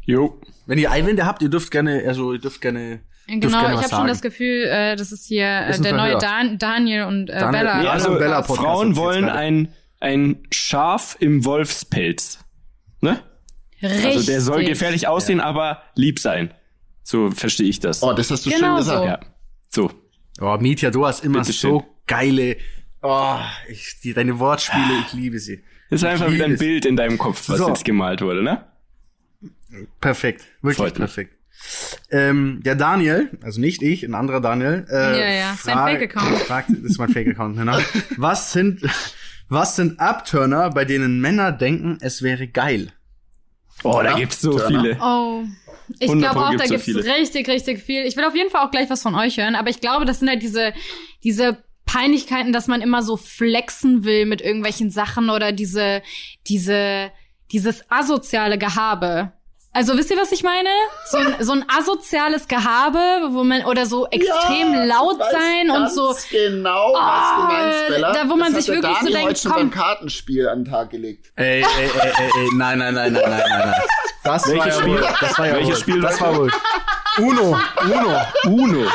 [0.01, 0.39] Jo.
[0.65, 4.07] Wenn ihr Einwände habt, ihr dürft gerne, also ihr dürft gerne Genau, ich habe schon
[4.07, 7.81] das Gefühl, äh, das ist hier äh, der neue Dan Daniel und äh, Daniel, Bella.
[7.81, 12.39] Nee, also Bella Frauen wollen ein, ein Schaf im Wolfspelz.
[13.01, 13.19] Ne?
[13.81, 14.05] Richtig.
[14.05, 15.45] Also der soll gefährlich aussehen, ja.
[15.45, 16.53] aber lieb sein.
[17.03, 18.01] So verstehe ich das.
[18.01, 19.27] Oh, das hast du genau schön gesagt.
[19.69, 19.83] So.
[19.83, 19.89] Ja.
[20.39, 20.45] So.
[20.45, 21.83] Oh, Mietja, du hast immer Bitte so schön.
[22.07, 22.57] Geile,
[23.01, 23.37] oh,
[23.69, 25.63] ich, die, deine Wortspiele, ich liebe sie.
[25.89, 27.67] Das ist einfach wieder ein Bild in deinem Kopf, was so.
[27.69, 28.65] jetzt gemalt wurde, ne?
[30.01, 31.33] Perfekt, wirklich Freut perfekt.
[32.11, 36.37] Ähm, der Daniel, also nicht ich, ein anderer Daniel, äh, ja, ja, sein Fake-Account.
[36.47, 37.77] Fragt, das ist mein Fake-Account, genau.
[38.17, 38.81] Was sind,
[39.49, 42.91] Was sind Abturner, bei denen Männer denken, es wäre geil?
[43.83, 44.97] Oh, da gibt's so viele.
[45.01, 45.43] Oh.
[45.99, 48.03] Ich glaube auch, da gibt's so richtig, richtig viel.
[48.03, 50.19] Ich will auf jeden Fall auch gleich was von euch hören, aber ich glaube, das
[50.19, 50.73] sind halt diese,
[51.23, 56.03] diese Peinlichkeiten, dass man immer so flexen will mit irgendwelchen Sachen oder diese,
[56.47, 57.11] diese,
[57.51, 59.31] dieses asoziale Gehabe.
[59.73, 60.69] Also wisst ihr, was ich meine?
[61.05, 62.97] So ein, so ein asoziales Gehabe,
[63.29, 66.15] wo man oder so extrem ja, laut sein und so.
[66.31, 68.11] Genau, was oh, du meinst, ah, Bella.
[68.11, 69.61] Da, wo man das sich wirklich Dani so denkt, heute schon komm.
[69.61, 71.31] beim Kartenspiel an den Tag gelegt.
[71.35, 73.81] Ey, ey, ey, ey, ey, nein, nein, nein, nein, nein, nein, nein.
[74.23, 74.95] Das Welches war Spiel?
[74.95, 76.01] Ja das war ja Welches Spiel?
[76.01, 76.51] Das war wohl.
[77.19, 78.89] Uno, Uno, Uno.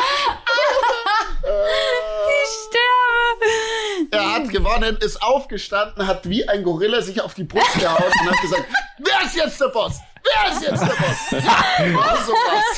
[4.74, 8.64] Gewonnen, ist aufgestanden, hat wie ein Gorilla sich auf die Brust gehauen und hat gesagt,
[8.98, 10.00] wer ist jetzt der Boss?
[10.24, 12.28] Wer ist jetzt der Boss?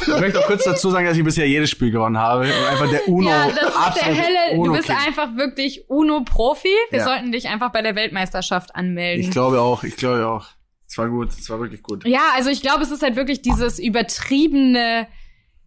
[0.01, 2.45] Ich möchte auch kurz dazu sagen, dass ich bisher jedes Spiel gewonnen habe.
[2.45, 3.28] Und einfach der Uno.
[3.28, 4.64] Ja, das ist der helle.
[4.64, 6.74] Du bist einfach wirklich Uno-Profi.
[6.90, 7.05] Wir ja.
[7.05, 9.24] sollten dich einfach bei der Weltmeisterschaft anmelden.
[9.24, 10.47] Ich glaube auch, ich glaube auch.
[10.86, 12.07] Es war gut, es war wirklich gut.
[12.07, 15.09] Ja, also ich glaube, es ist halt wirklich dieses übertriebene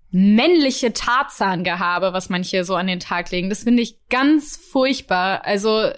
[0.09, 3.49] männliche Tarzangehabe, was manche so an den Tag legen.
[3.49, 5.43] Das finde ich ganz furchtbar.
[5.43, 5.91] Also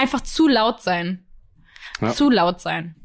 [0.00, 1.24] einfach zu laut sein.
[2.00, 2.12] Ja.
[2.12, 2.96] Zu laut sein.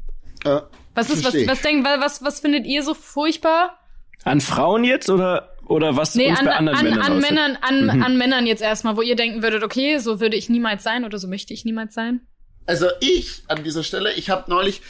[0.44, 0.68] Ja.
[0.94, 3.78] Was ist, was, was denkt, was, was findet ihr so furchtbar?
[4.24, 7.58] An Frauen jetzt oder, oder was nee, uns an, bei anderen an, Männern an Männern,
[7.60, 8.02] an, mhm.
[8.02, 11.18] an Männern jetzt erstmal, wo ihr denken würdet, okay, so würde ich niemals sein oder
[11.18, 12.26] so möchte ich niemals sein?
[12.64, 14.80] Also ich an dieser Stelle, ich habe neulich,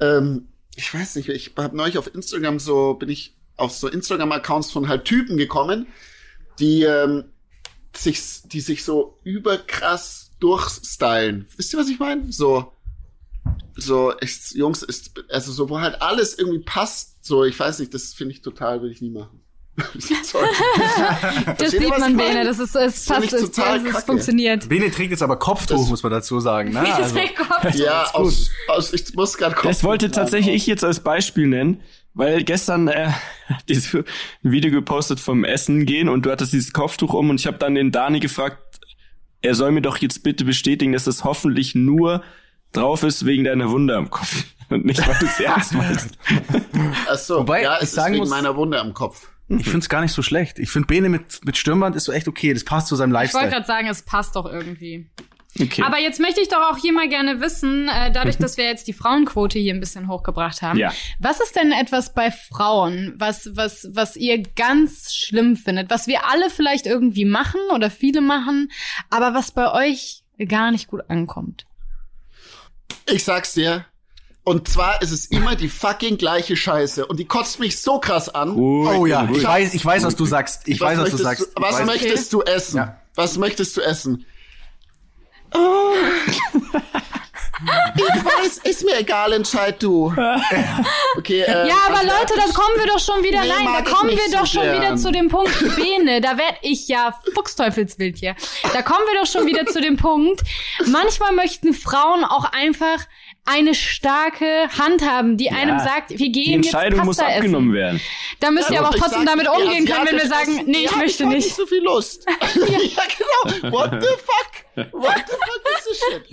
[0.00, 4.72] ähm, ich weiß nicht, ich habe neulich auf Instagram so, bin ich auf so Instagram-Accounts
[4.72, 5.86] von halt Typen gekommen,
[6.58, 7.24] die ähm,
[7.94, 11.46] sich, die sich so überkrass durchstylen.
[11.56, 12.32] Wisst ihr, was ich meine?
[12.32, 12.72] So
[13.76, 17.94] so, echt, Jungs, ist, also so, wo halt alles irgendwie passt, so, ich weiß nicht,
[17.94, 19.40] das finde ich total, würde ich nie machen.
[21.58, 24.68] das sieht man Bene, das ist, es passt, es, es, es funktioniert.
[24.68, 26.72] Bene trägt jetzt aber Kopftuch, das muss man dazu sagen.
[26.72, 26.80] Ne?
[26.94, 27.80] Also, Kopftuch.
[27.80, 31.80] Ja, aus, aus, ich muss gerade Kopftuch Das wollte tatsächlich ich jetzt als Beispiel nennen,
[32.12, 33.12] weil gestern äh,
[33.68, 33.96] dieses
[34.42, 37.74] Video gepostet vom Essen gehen und du hattest dieses Kopftuch um und ich habe dann
[37.74, 38.58] den Dani gefragt,
[39.42, 42.22] er soll mir doch jetzt bitte bestätigen, dass es hoffentlich nur
[42.72, 46.18] drauf ist wegen deiner Wunde am Kopf und nicht, weil du es ernst meinst.
[47.08, 49.28] Ach so, Wobei, ja, es ist wegen muss, meiner Wunde am Kopf.
[49.48, 50.58] Ich find's gar nicht so schlecht.
[50.58, 52.54] Ich find Bene mit, mit Stirnband ist so echt okay.
[52.54, 53.48] Das passt zu seinem Lifestyle.
[53.48, 55.10] Ich wollte gerade sagen, es passt doch irgendwie.
[55.60, 55.82] Okay.
[55.82, 58.88] Aber jetzt möchte ich doch auch hier mal gerne wissen, äh, dadurch, dass wir jetzt
[58.88, 60.78] die Frauenquote hier ein bisschen hochgebracht haben.
[60.78, 60.92] Ja.
[61.18, 66.28] Was ist denn etwas bei Frauen, was, was, was ihr ganz schlimm findet, was wir
[66.30, 68.70] alle vielleicht irgendwie machen oder viele machen,
[69.10, 71.66] aber was bei euch gar nicht gut ankommt?
[73.06, 73.84] Ich sag's dir.
[74.44, 77.06] Und zwar ist es immer die fucking gleiche Scheiße.
[77.06, 78.54] Und die kotzt mich so krass an.
[78.54, 80.66] Gut, oh ja, ich weiß, ich weiß, was du sagst.
[80.66, 81.42] Ich was weiß, was du sagst.
[81.42, 81.86] Du, was weiß.
[81.86, 82.76] möchtest du essen?
[82.78, 83.00] Ja.
[83.14, 84.26] Was möchtest du essen?
[85.54, 85.94] Oh.
[87.96, 90.12] ich weiß, ist mir egal, entscheid du.
[91.16, 94.10] Okay, äh, ja, aber Leute, da kommen wir doch schon wieder, nee, nein, da kommen
[94.10, 94.80] wir doch so schon gern.
[94.80, 98.34] wieder zu dem Punkt, Bene, da werd ich ja Fuchsteufelswild hier.
[98.72, 100.42] Da kommen wir doch schon wieder zu dem Punkt,
[100.86, 102.98] manchmal möchten Frauen auch einfach
[103.44, 107.36] eine starke Hand haben, die ja, einem sagt, wir gehen die Entscheidung jetzt Pasta muss
[107.36, 107.74] abgenommen essen.
[107.74, 108.00] werden.
[108.38, 111.26] Da müsst ihr aber auch trotzdem damit umgehen können, wenn wir sagen, nee, ich möchte
[111.26, 111.46] nicht.
[111.46, 112.24] nicht so viel Lust.
[112.26, 112.34] ja.
[112.66, 113.02] ja,
[113.58, 113.72] genau.
[113.72, 114.92] What the fuck?
[114.92, 116.24] What the fuck is this shit?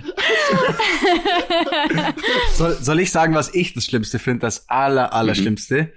[2.54, 4.42] soll, soll ich sagen, was ich das Schlimmste finde?
[4.42, 5.38] Das aller, aller mhm.
[5.38, 5.94] Schlimmste?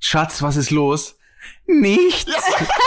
[0.00, 1.16] Schatz, was ist los?
[1.66, 2.32] Nichts.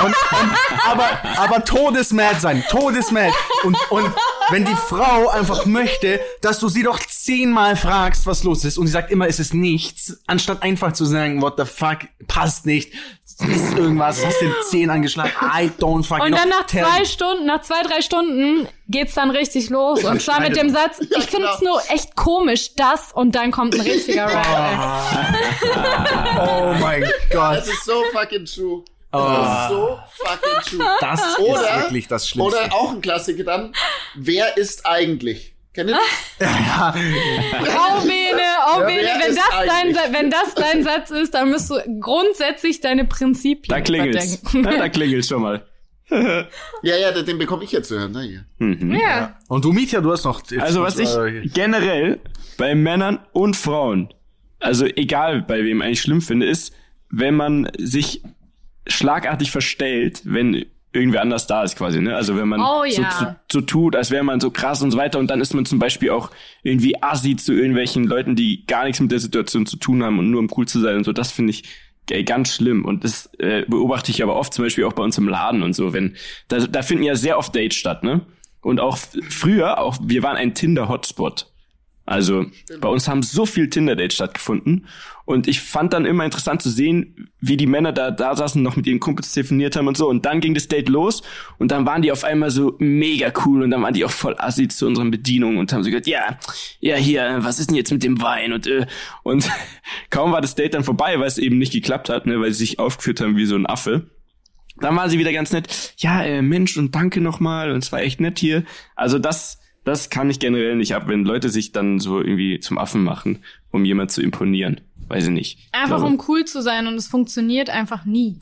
[0.04, 3.34] Und, und, aber, aber todesmad sein, todesmad.
[3.64, 4.14] Und, und
[4.50, 8.88] wenn die Frau einfach möchte, dass du sie doch zehnmal fragst, was los ist, und
[8.88, 12.94] sie sagt immer, es ist nichts, anstatt einfach zu sagen, what the fuck, passt nicht,
[13.42, 17.62] ist irgendwas, hast den Zehen angeschlagen, I don't fucking Und dann nach zwei Stunden, nach
[17.62, 20.04] zwei, drei Stunden geht's dann richtig los.
[20.04, 23.76] Und zwar mit dem Satz, ich finde es nur echt komisch, das, und dann kommt
[23.76, 24.46] ein richtiger Rap.
[26.40, 27.58] oh mein Gott.
[27.58, 28.84] Das ist so fucking true.
[29.12, 29.44] Das oh.
[29.44, 30.90] ist so fucking true.
[31.00, 32.60] Das oder, ist wirklich das Schlimmste.
[32.60, 33.74] Oder auch ein Klassiker dann,
[34.16, 35.57] wer ist eigentlich?
[35.78, 36.50] Kennt ihr das?
[36.50, 36.92] Ja.
[36.96, 38.42] Oh, Bene,
[38.74, 43.06] oh, Bene, wenn das, dein, wenn das dein Satz ist, dann musst du grundsätzlich deine
[43.06, 44.42] Prinzipien Da klingelt's.
[44.54, 45.68] Ja, da klingelt's schon mal.
[46.10, 48.12] ja, ja, den bekomme ich jetzt zu hören.
[48.12, 48.48] Ne?
[48.58, 48.96] Mhm.
[48.96, 49.38] Ja.
[49.50, 50.42] Und du, Mietja, du hast noch...
[50.58, 52.22] Also was ich generell
[52.58, 54.12] bei Männern und Frauen,
[54.60, 56.74] also egal bei wem eigentlich schlimm finde, ist,
[57.12, 58.24] wenn man sich
[58.88, 62.16] schlagartig verstellt, wenn irgendwer anders da ist quasi, ne?
[62.16, 63.12] Also wenn man oh, so, ja.
[63.12, 65.66] so, so, tut, als wäre man so krass und so weiter und dann ist man
[65.66, 66.32] zum Beispiel auch
[66.64, 70.32] irgendwie assi zu irgendwelchen Leuten, die gar nichts mit der Situation zu tun haben und
[70.32, 71.64] nur um cool zu sein und so, das finde ich
[72.10, 75.18] ey, ganz schlimm und das äh, beobachte ich aber oft zum Beispiel auch bei uns
[75.18, 76.16] im Laden und so, wenn
[76.48, 78.22] da, da finden ja sehr oft Dates statt, ne?
[78.62, 78.98] Und auch
[79.30, 81.48] früher, auch wir waren ein Tinder-Hotspot.
[82.06, 82.82] Also Stimmt.
[82.82, 84.88] bei uns haben so viel Tinder-Dates stattgefunden.
[85.28, 88.78] Und ich fand dann immer interessant zu sehen, wie die Männer da, da saßen, noch
[88.78, 90.08] mit ihren Kumpels telefoniert haben und so.
[90.08, 91.22] Und dann ging das Date los
[91.58, 94.36] und dann waren die auf einmal so mega cool und dann waren die auch voll
[94.38, 96.40] assi zu unseren Bedienungen und haben so gesagt, ja,
[96.80, 98.54] ja, hier, was ist denn jetzt mit dem Wein?
[98.54, 98.86] Und, äh,
[99.24, 99.52] und
[100.12, 102.60] kaum war das Date dann vorbei, weil es eben nicht geklappt hat, ne, weil sie
[102.60, 104.10] sich aufgeführt haben wie so ein Affe.
[104.80, 105.94] Dann war sie wieder ganz nett.
[105.98, 108.64] Ja, äh, Mensch und danke nochmal und es war echt nett hier.
[108.96, 112.78] Also das, das kann ich generell nicht ab, wenn Leute sich dann so irgendwie zum
[112.78, 113.40] Affen machen,
[113.72, 114.80] um jemand zu imponieren.
[115.08, 115.60] Weiß ich nicht.
[115.72, 118.38] Einfach glaube, um cool zu sein und es funktioniert einfach nie.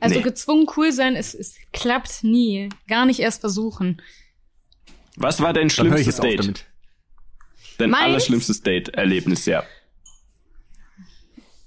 [0.00, 0.22] Also nee.
[0.22, 2.68] gezwungen cool sein, es, es klappt nie.
[2.86, 4.00] Gar nicht erst versuchen.
[5.16, 6.64] Was war dein schlimmstes Date?
[7.78, 8.04] Dein Meins?
[8.04, 9.64] allerschlimmstes Date-Erlebnis, ja.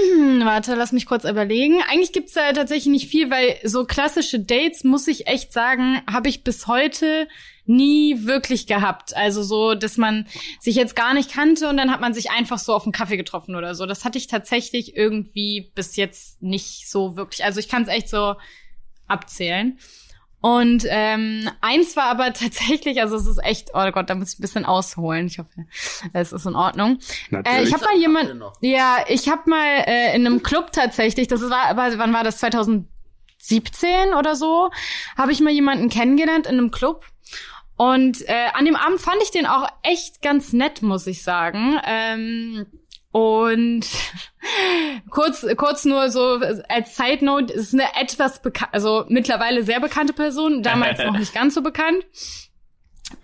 [0.44, 1.82] Warte, lass mich kurz überlegen.
[1.88, 6.28] Eigentlich gibt's da tatsächlich nicht viel, weil so klassische Dates, muss ich echt sagen, habe
[6.28, 7.26] ich bis heute
[7.64, 9.16] nie wirklich gehabt.
[9.16, 10.26] Also so, dass man
[10.60, 13.16] sich jetzt gar nicht kannte und dann hat man sich einfach so auf einen Kaffee
[13.16, 13.86] getroffen oder so.
[13.86, 17.44] Das hatte ich tatsächlich irgendwie bis jetzt nicht so wirklich.
[17.44, 18.36] Also ich kann es echt so
[19.08, 19.78] abzählen.
[20.40, 24.38] Und ähm, eins war aber tatsächlich, also es ist echt, oh Gott, da muss ich
[24.38, 25.26] ein bisschen ausholen.
[25.26, 25.66] Ich hoffe,
[26.12, 26.98] es ist in Ordnung.
[27.30, 31.42] Äh, ich habe mal jemand, ja, ich habe mal äh, in einem Club tatsächlich, das
[31.42, 32.38] war, aber wann war das?
[32.38, 34.70] 2017 oder so,
[35.16, 37.04] habe ich mal jemanden kennengelernt in einem Club.
[37.76, 41.78] Und äh, an dem Abend fand ich den auch echt ganz nett, muss ich sagen.
[41.84, 42.66] Ähm,
[43.16, 43.86] und
[45.10, 46.38] kurz, kurz nur so
[46.68, 51.32] als Side Note, ist eine etwas bekannt, also mittlerweile sehr bekannte Person, damals noch nicht
[51.32, 52.04] ganz so bekannt.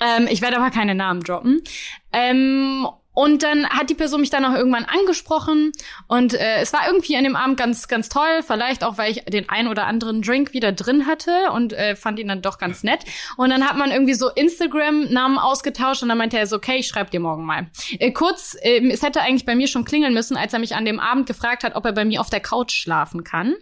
[0.00, 1.62] Ähm, ich werde aber keine Namen droppen.
[2.10, 5.72] Ähm, und dann hat die Person mich dann auch irgendwann angesprochen
[6.08, 8.42] und äh, es war irgendwie an dem Abend ganz, ganz toll.
[8.46, 12.18] Vielleicht auch, weil ich den ein oder anderen Drink wieder drin hatte und äh, fand
[12.18, 13.00] ihn dann doch ganz nett.
[13.36, 16.88] Und dann hat man irgendwie so Instagram-Namen ausgetauscht und dann meinte er so, okay, ich
[16.88, 17.70] schreib dir morgen mal.
[17.98, 20.84] Äh, kurz, äh, es hätte eigentlich bei mir schon klingeln müssen, als er mich an
[20.84, 23.54] dem Abend gefragt hat, ob er bei mir auf der Couch schlafen kann.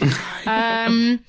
[0.46, 1.20] ähm,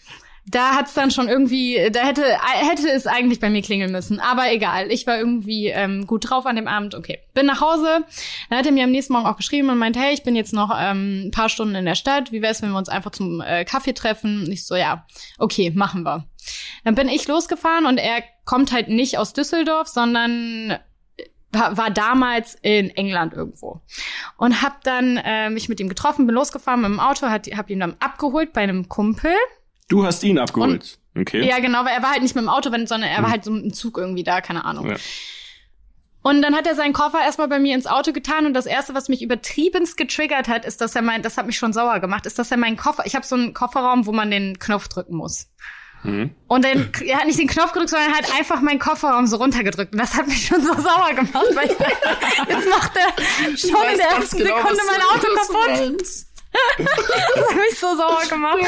[0.47, 4.19] da hat's dann schon irgendwie, da hätte, hätte es eigentlich bei mir klingeln müssen.
[4.19, 6.93] Aber egal, ich war irgendwie ähm, gut drauf an dem Abend.
[6.93, 8.05] Okay, bin nach Hause.
[8.49, 10.53] Dann hat er mir am nächsten Morgen auch geschrieben und meint, hey, ich bin jetzt
[10.53, 12.31] noch ähm, ein paar Stunden in der Stadt.
[12.31, 14.45] Wie wär's, wenn wir uns einfach zum äh, Kaffee treffen?
[14.45, 15.05] Und ich so, ja,
[15.39, 16.25] okay, machen wir.
[16.83, 20.77] Dann bin ich losgefahren und er kommt halt nicht aus Düsseldorf, sondern
[21.51, 23.81] war, war damals in England irgendwo
[24.37, 27.69] und hab dann äh, mich mit ihm getroffen, bin losgefahren mit dem Auto, hat, hab
[27.69, 29.33] ihn dann abgeholt bei einem Kumpel
[29.87, 30.99] Du hast ihn abgeholt.
[31.13, 31.47] Und, okay.
[31.47, 33.51] Ja, genau, weil er war halt nicht mit dem Auto, sondern er war halt so
[33.51, 34.89] mit dem Zug irgendwie da, keine Ahnung.
[34.89, 34.95] Ja.
[36.23, 38.95] Und dann hat er seinen Koffer erstmal bei mir ins Auto getan und das erste,
[38.95, 42.25] was mich übertriebenst getriggert hat, ist, dass er mein, das hat mich schon sauer gemacht,
[42.25, 45.15] ist, dass er meinen Koffer, ich habe so einen Kofferraum, wo man den Knopf drücken
[45.15, 45.49] muss.
[46.01, 46.31] Hm.
[46.47, 49.37] Und dann, er hat nicht den Knopf gedrückt, sondern er hat einfach meinen Kofferraum so
[49.37, 49.93] runtergedrückt.
[49.93, 51.77] Und das hat mich schon so sauer gemacht, weil ich
[52.49, 55.97] jetzt macht er schon in der ersten genau, Sekunde mein Auto kaputt.
[56.77, 58.59] Das hat mich so sauer gemacht.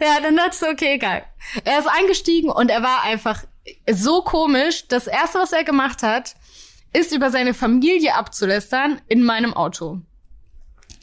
[0.00, 1.24] Ja, dann dachte ich so, okay, egal.
[1.64, 3.44] Er ist eingestiegen und er war einfach
[3.90, 4.86] so komisch.
[4.88, 6.34] Das erste, was er gemacht hat,
[6.92, 10.00] ist über seine Familie abzulästern in meinem Auto.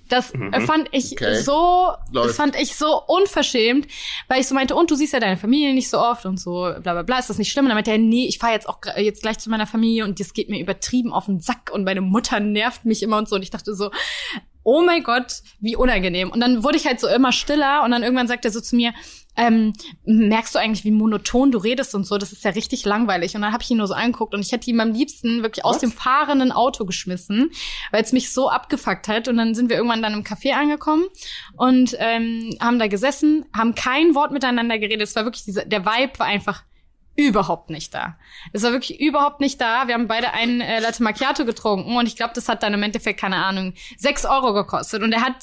[0.09, 0.51] Das mhm.
[0.65, 1.41] fand ich okay.
[1.41, 2.29] so, Läuft.
[2.29, 3.87] das fand ich so unverschämt,
[4.27, 6.71] weil ich so meinte, und du siehst ja deine Familie nicht so oft und so,
[6.79, 7.65] bla bla bla, ist das nicht schlimm?
[7.65, 10.19] Und dann meinte er, nee, ich fahre jetzt auch jetzt gleich zu meiner Familie und
[10.19, 13.35] das geht mir übertrieben auf den Sack und meine Mutter nervt mich immer und so.
[13.35, 13.89] Und ich dachte so,
[14.65, 16.31] oh mein Gott, wie unangenehm.
[16.31, 18.75] Und dann wurde ich halt so immer stiller und dann irgendwann sagt er so zu
[18.75, 18.93] mir,
[19.37, 19.73] ähm,
[20.05, 22.17] merkst du eigentlich, wie monoton du redest und so?
[22.17, 23.35] Das ist ja richtig langweilig.
[23.35, 25.63] Und dann habe ich ihn nur so angeguckt und ich hätte ihn am liebsten wirklich
[25.63, 25.75] Was?
[25.75, 27.51] aus dem fahrenden Auto geschmissen,
[27.91, 29.27] weil es mich so abgefuckt hat.
[29.27, 31.05] Und dann sind wir irgendwann dann im Café angekommen
[31.57, 35.07] und ähm, haben da gesessen, haben kein Wort miteinander geredet.
[35.07, 36.63] Es war wirklich dieser, der Vibe war einfach
[37.15, 38.17] überhaupt nicht da.
[38.53, 39.87] Es war wirklich überhaupt nicht da.
[39.87, 42.83] Wir haben beide einen äh, Latte Macchiato getrunken und ich glaube, das hat dann im
[42.83, 45.01] Endeffekt, keine Ahnung, sechs Euro gekostet.
[45.01, 45.35] Und er hat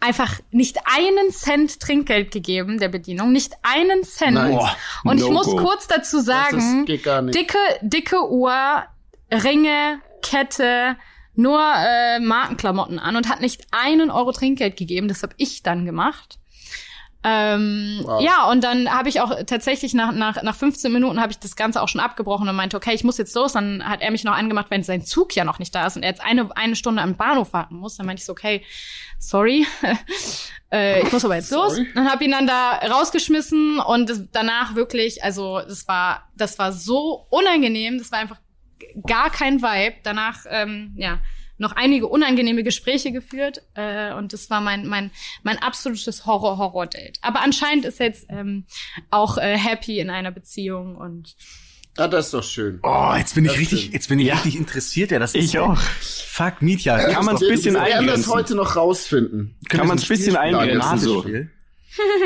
[0.00, 4.36] einfach nicht einen Cent Trinkgeld gegeben, der Bedienung, nicht einen Cent.
[4.36, 5.56] Boah, und no ich muss go.
[5.56, 8.84] kurz dazu sagen, dicke, dicke Uhr,
[9.30, 10.96] Ringe, Kette,
[11.34, 15.08] nur äh, Markenklamotten an und hat nicht einen Euro Trinkgeld gegeben.
[15.08, 16.38] Das habe ich dann gemacht.
[17.28, 18.22] Ähm, wow.
[18.22, 21.56] Ja, und dann habe ich auch tatsächlich nach, nach, nach 15 Minuten habe ich das
[21.56, 23.54] Ganze auch schon abgebrochen und meinte, okay, ich muss jetzt los.
[23.54, 26.04] Dann hat er mich noch angemacht, wenn sein Zug ja noch nicht da ist und
[26.04, 27.96] er jetzt eine, eine Stunde am Bahnhof warten muss.
[27.96, 28.62] Dann meinte ich so, okay,
[29.18, 29.66] sorry,
[30.72, 31.80] äh, ich muss aber jetzt los.
[31.96, 36.72] Dann habe ihn dann da rausgeschmissen und das, danach wirklich, also das war, das war
[36.72, 38.38] so unangenehm, das war einfach
[39.04, 39.96] gar kein Vibe.
[40.04, 41.18] Danach, ähm, ja,
[41.58, 45.10] noch einige unangenehme Gespräche geführt äh, und das war mein mein
[45.42, 47.18] mein absolutes Horror Horror Date.
[47.22, 48.66] Aber anscheinend ist er jetzt ähm,
[49.10, 51.36] auch äh, happy in einer Beziehung und
[51.98, 52.78] Ah, das ist doch schön.
[52.82, 53.92] Oh, jetzt bin das ich richtig, schön.
[53.92, 54.34] jetzt bin ich ja.
[54.34, 55.78] richtig interessiert, ja, das ist Ich auch.
[55.78, 56.98] Fuck, Mietja.
[57.10, 58.00] Kann man es ein bisschen eingrenzen?
[58.02, 59.56] Wir werden das heute noch rausfinden.
[59.70, 61.24] Kann man es ein bisschen eingrenzen, so.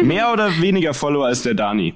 [0.02, 1.94] Mehr oder weniger Follower als der Dani?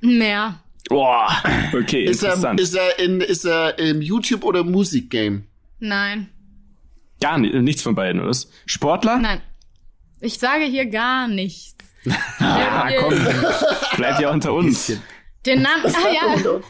[0.00, 0.60] Mehr.
[0.88, 1.28] Boah,
[1.72, 2.60] okay, ist interessant.
[2.60, 5.44] Er, ist er in, ist er im YouTube oder Musikgame?
[5.78, 6.28] Nein.
[7.22, 8.36] Gar nicht, nichts von beiden, oder?
[8.66, 9.18] Sportler?
[9.18, 9.40] Nein.
[10.20, 11.76] Ich sage hier gar nichts.
[12.40, 13.14] ah, komm,
[13.96, 14.92] bleibt ja unter uns.
[15.46, 16.60] Den Namen, ah ja.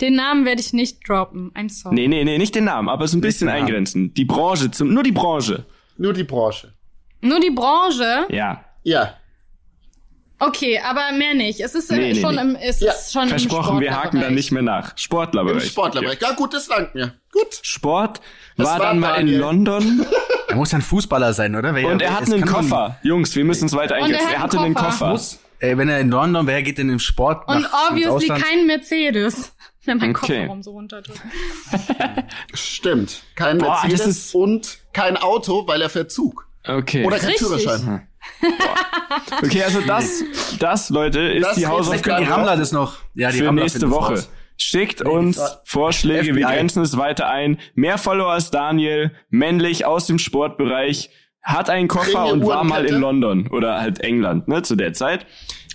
[0.00, 1.50] Den Namen werde ich nicht droppen.
[1.54, 1.94] Ein Song.
[1.94, 4.14] Nee, nee, nee, nicht den Namen, aber so ein bisschen eingrenzen.
[4.14, 5.66] Die Branche, zum, nur die Branche.
[5.96, 6.74] Nur die Branche.
[7.20, 8.26] Nur die Branche?
[8.30, 8.64] Ja.
[8.84, 9.14] Ja.
[10.40, 11.60] Okay, aber mehr nicht.
[11.60, 12.92] Es ist nee, schon nee, im, es ja.
[12.92, 14.96] ist schon Versprochen, wir haken dann nicht mehr nach.
[14.96, 15.64] Sportlerbereich.
[15.64, 16.20] Im Sportlerbereich.
[16.20, 17.14] Ja, gut, das langt mir.
[17.32, 17.58] Gut.
[17.62, 18.20] Sport
[18.56, 20.06] war, war dann mal in London.
[20.48, 21.74] Er muss ein Fußballer sein, oder?
[21.74, 22.96] Wer, und er hat einen Koffer.
[23.02, 24.28] Jungs, wir müssen uns weiter eingrenzen.
[24.28, 25.10] Er, er hatte einen Koffer.
[25.10, 27.46] Muss, ey, wenn er in London wäre, geht er in den Sport.
[27.46, 29.52] Und nach, obviously kein Mercedes.
[29.84, 30.40] Wenn mein okay.
[30.40, 31.20] Kofferraum so runterdrückt.
[32.54, 33.22] Stimmt.
[33.34, 36.46] Kein Boah, Mercedes und kein Auto, weil er fährt Zug.
[36.66, 37.04] Okay.
[37.06, 38.08] Oder kein Führerschein.
[39.42, 40.24] Okay, also das,
[40.58, 42.24] das Leute, ist das die Hausaufgabe.
[42.24, 42.96] Die Rammler das noch.
[43.14, 44.14] Ja, die für nächste Woche.
[44.14, 44.30] Raus.
[44.56, 46.36] Schickt uns Vorschläge, FBI.
[46.36, 47.58] wir grenzen es weiter ein.
[47.74, 51.10] Mehr Follower als Daniel, männlich aus dem Sportbereich,
[51.42, 55.26] hat einen Koffer und war mal in London oder halt England, ne, zu der Zeit.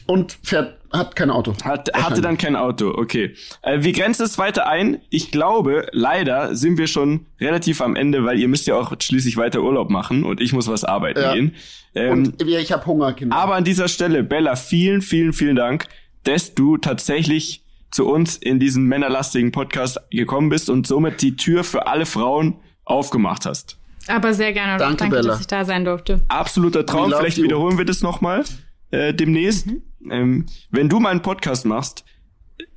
[0.06, 1.54] Und fährt, hat kein Auto.
[1.64, 3.36] Hat, hatte dann kein Auto, okay.
[3.62, 5.00] Äh, wir grenzen es weiter ein.
[5.10, 9.38] Ich glaube, leider sind wir schon relativ am Ende, weil ihr müsst ja auch schließlich
[9.38, 11.34] weiter Urlaub machen und ich muss was arbeiten ja.
[11.34, 11.56] gehen.
[11.96, 13.36] Ähm, und ich habe Hunger, Kinder.
[13.36, 15.88] Aber an dieser Stelle, Bella, vielen, vielen, vielen Dank,
[16.24, 21.64] dass du tatsächlich zu uns in diesen männerlastigen Podcast gekommen bist und somit die Tür
[21.64, 23.78] für alle Frauen aufgemacht hast.
[24.08, 24.78] Aber sehr gerne.
[24.78, 25.28] Danke, Danke Bella.
[25.30, 26.22] dass ich da sein durfte.
[26.28, 27.14] Absoluter Traum.
[27.16, 28.44] Vielleicht wiederholen wir das nochmal
[28.92, 29.68] äh, demnächst.
[29.68, 29.84] Mhm.
[30.10, 32.06] Ähm, wenn du mal einen Podcast machst,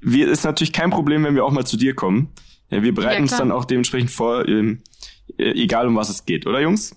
[0.01, 2.33] wir, ist natürlich kein Problem, wenn wir auch mal zu dir kommen.
[2.71, 4.83] Ja, wir bereiten ja, uns dann auch dementsprechend vor, ähm,
[5.39, 6.97] äh, egal um was es geht, oder Jungs?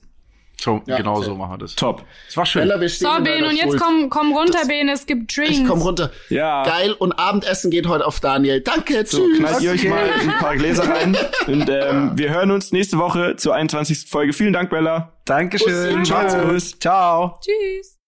[0.61, 1.75] So, ja, genau so machen wir das.
[1.75, 2.03] Top.
[2.27, 2.67] Es war schön.
[2.67, 5.59] Bella, so, Ben, und jetzt komm, komm runter, Ben, es gibt Drinks.
[5.59, 6.11] Ich komm runter.
[6.29, 6.63] Ja.
[6.63, 8.59] Geil, und Abendessen geht heute auf Daniel.
[8.59, 9.37] Danke, so, tschüss.
[9.37, 11.15] knallt ihr euch mal ein paar Gläser rein.
[11.47, 14.09] Und ähm, wir hören uns nächste Woche zur 21.
[14.09, 14.33] Folge.
[14.33, 15.13] Vielen Dank, Bella.
[15.23, 16.03] Dankeschön.
[16.03, 16.27] Ciao.
[16.27, 16.59] Ciao.
[16.79, 17.39] Ciao.
[17.41, 17.98] Tschüss.